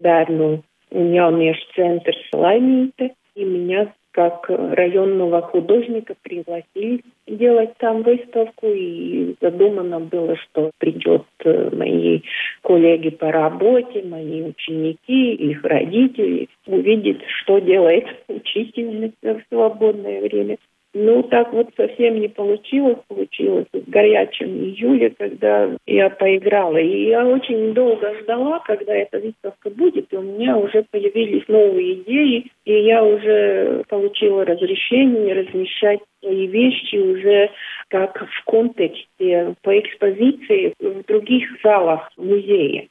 Бērnu 0.00 0.62
un 0.90 1.12
jauniešu 1.12 1.66
центр 1.74 2.12
Лаймите, 2.32 3.14
и 3.34 3.44
меня 3.44 3.92
как 4.16 4.48
районного 4.48 5.42
художника 5.42 6.14
пригласили 6.22 7.02
делать 7.26 7.76
там 7.76 8.02
выставку, 8.02 8.66
и 8.66 9.34
задумано 9.42 10.00
было, 10.00 10.36
что 10.36 10.70
придет 10.78 11.24
э, 11.44 11.68
мои 11.76 12.22
коллеги 12.62 13.10
по 13.10 13.30
работе, 13.30 14.02
мои 14.04 14.40
ученики, 14.42 15.34
их 15.34 15.62
родители, 15.62 16.48
увидеть, 16.66 17.20
что 17.42 17.58
делает 17.58 18.06
учительница 18.28 19.34
в 19.34 19.42
свободное 19.50 20.22
время. 20.22 20.56
Ну, 20.98 21.22
так 21.24 21.52
вот 21.52 21.68
совсем 21.76 22.20
не 22.20 22.28
получилось. 22.28 22.96
Получилось 23.06 23.66
в 23.70 23.90
горячем 23.90 24.48
июле, 24.64 25.10
когда 25.10 25.76
я 25.86 26.08
поиграла. 26.08 26.78
И 26.78 27.08
я 27.08 27.26
очень 27.26 27.74
долго 27.74 28.14
ждала, 28.22 28.60
когда 28.60 28.94
эта 28.94 29.20
выставка 29.20 29.68
будет. 29.68 30.10
И 30.10 30.16
у 30.16 30.22
меня 30.22 30.56
уже 30.56 30.86
появились 30.90 31.46
новые 31.48 32.00
идеи. 32.00 32.46
И 32.64 32.72
я 32.72 33.04
уже 33.04 33.84
получила 33.90 34.46
разрешение 34.46 35.34
размещать 35.34 36.00
свои 36.22 36.46
вещи 36.46 36.96
уже 36.96 37.50
как 37.88 38.18
в 38.18 38.44
контексте 38.46 39.54
по 39.60 39.78
экспозиции 39.78 40.72
в 40.80 41.04
других 41.04 41.46
залах 41.62 42.10
музея. 42.16 42.88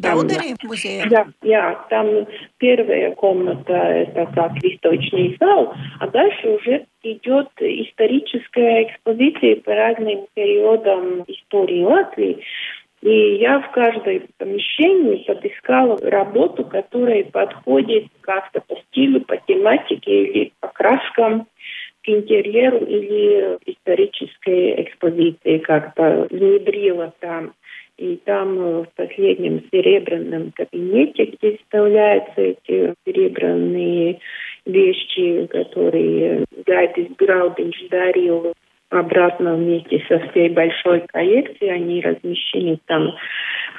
Даудери 0.00 0.54
музея? 0.62 1.06
Да, 1.08 1.26
я, 1.42 1.84
там 1.90 2.26
первая 2.58 3.12
комната 3.14 3.72
это 3.72 4.26
как 4.34 4.52
выставочный 4.62 5.36
зал, 5.38 5.74
а 5.98 6.08
дальше 6.08 6.48
уже 6.48 6.86
идет 7.02 7.48
историческая 7.58 8.84
экспозиция 8.84 9.56
по 9.56 9.74
разным 9.74 10.26
периодам 10.34 11.24
истории 11.28 11.82
Латвии. 11.82 12.42
И 13.02 13.36
я 13.36 13.60
в 13.60 13.70
каждой 13.70 14.26
помещении 14.36 15.24
подыскала 15.26 15.96
работу, 16.02 16.64
которая 16.64 17.24
подходит 17.24 18.08
как-то 18.20 18.60
по 18.60 18.76
стилю, 18.76 19.22
по 19.22 19.38
тематике 19.38 20.24
или 20.24 20.52
по 20.60 20.68
краскам 20.68 21.46
к 22.02 22.08
интерьеру 22.08 22.78
или 22.78 23.58
исторической 23.66 24.82
экспозиции 24.82 25.58
как-то 25.58 26.26
внедрила 26.30 27.12
там. 27.20 27.52
И 28.00 28.16
там 28.24 28.58
э, 28.58 28.82
в 28.84 28.86
последнем 28.96 29.62
серебряном 29.70 30.52
кабинете, 30.52 31.26
где 31.26 31.58
вставляются 31.58 32.40
эти 32.40 32.94
серебряные 33.06 34.20
вещи, 34.64 35.46
которые 35.48 36.46
Гайдис 36.64 37.08
Граудинч 37.18 37.88
дарил 37.90 38.54
обратно 38.88 39.54
вместе 39.56 40.02
со 40.08 40.18
всей 40.18 40.48
большой 40.48 41.02
коллекцией. 41.08 41.74
Они 41.74 42.00
размещены 42.00 42.78
там 42.86 43.12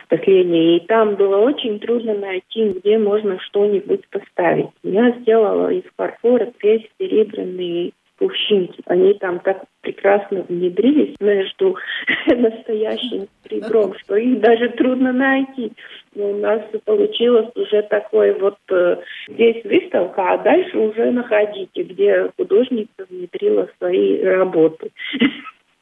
в 0.03 0.07
последние. 0.09 0.77
И 0.77 0.85
там 0.85 1.15
было 1.15 1.37
очень 1.37 1.79
трудно 1.79 2.13
найти, 2.13 2.73
где 2.77 2.99
можно 2.99 3.39
что-нибудь 3.39 4.07
поставить. 4.11 4.69
Я 4.83 5.17
сделала 5.21 5.69
из 5.73 5.83
фарфора 5.97 6.53
две 6.59 6.87
серебряные 6.99 7.93
кувшинки. 8.21 8.83
Они 8.85 9.15
там 9.15 9.39
так 9.39 9.63
прекрасно 9.81 10.45
внедрились 10.47 11.15
между 11.19 11.75
настоящим 12.27 13.27
ребром, 13.49 13.95
что 13.97 14.15
их 14.15 14.39
даже 14.39 14.69
трудно 14.69 15.11
найти. 15.11 15.71
Но 16.13 16.29
у 16.29 16.37
нас 16.37 16.61
получилось 16.85 17.49
уже 17.55 17.81
такой 17.81 18.33
вот 18.33 18.57
э, 18.69 18.97
здесь 19.27 19.63
выставка, 19.65 20.33
а 20.33 20.37
дальше 20.37 20.77
уже 20.77 21.09
находите, 21.09 21.81
где 21.81 22.29
художница 22.37 23.07
внедрила 23.09 23.67
свои 23.79 24.21
работы. 24.21 24.91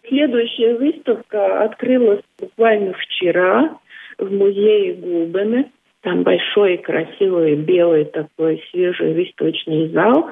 Следующая 0.08 0.76
выставка 0.76 1.64
открылась 1.64 2.22
буквально 2.40 2.94
вчера 2.94 3.78
в 4.18 4.32
музее 4.32 4.94
Губене. 4.94 5.72
Там 6.02 6.24
большой, 6.24 6.78
красивый, 6.78 7.56
белый 7.56 8.06
такой 8.06 8.64
свежий 8.72 9.14
выставочный 9.14 9.90
зал. 9.90 10.32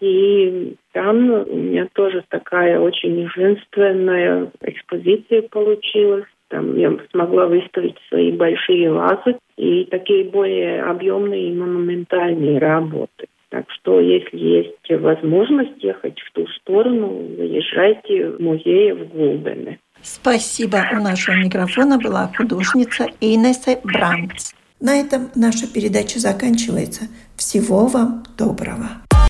И 0.00 0.74
там 0.92 1.30
у 1.30 1.56
меня 1.56 1.88
тоже 1.94 2.22
такая 2.28 2.78
очень 2.78 3.28
женственная 3.34 4.50
экспозиция 4.62 5.42
получилась. 5.42 6.26
Там 6.48 6.76
я 6.76 6.96
смогла 7.10 7.46
выставить 7.46 7.96
свои 8.08 8.30
большие 8.30 8.92
вазы 8.92 9.36
и 9.56 9.84
такие 9.84 10.24
более 10.24 10.82
объемные 10.82 11.50
и 11.50 11.56
монументальные 11.56 12.58
работы. 12.58 13.26
Так 13.48 13.64
что, 13.70 14.00
если 14.00 14.36
есть 14.36 15.02
возможность 15.02 15.82
ехать 15.82 16.18
в 16.20 16.32
ту 16.32 16.46
сторону, 16.48 17.26
заезжайте 17.36 18.30
в 18.30 18.40
музей 18.40 18.92
в 18.92 19.08
Гулбене. 19.08 19.78
Спасибо. 20.02 20.84
У 20.92 20.96
нашего 20.96 21.36
микрофона 21.36 21.98
была 21.98 22.30
художница 22.36 23.06
Инесса 23.20 23.80
Брамц. 23.82 24.52
На 24.80 25.00
этом 25.00 25.30
наша 25.34 25.72
передача 25.72 26.18
заканчивается. 26.18 27.04
Всего 27.36 27.86
вам 27.86 28.24
доброго. 28.36 29.05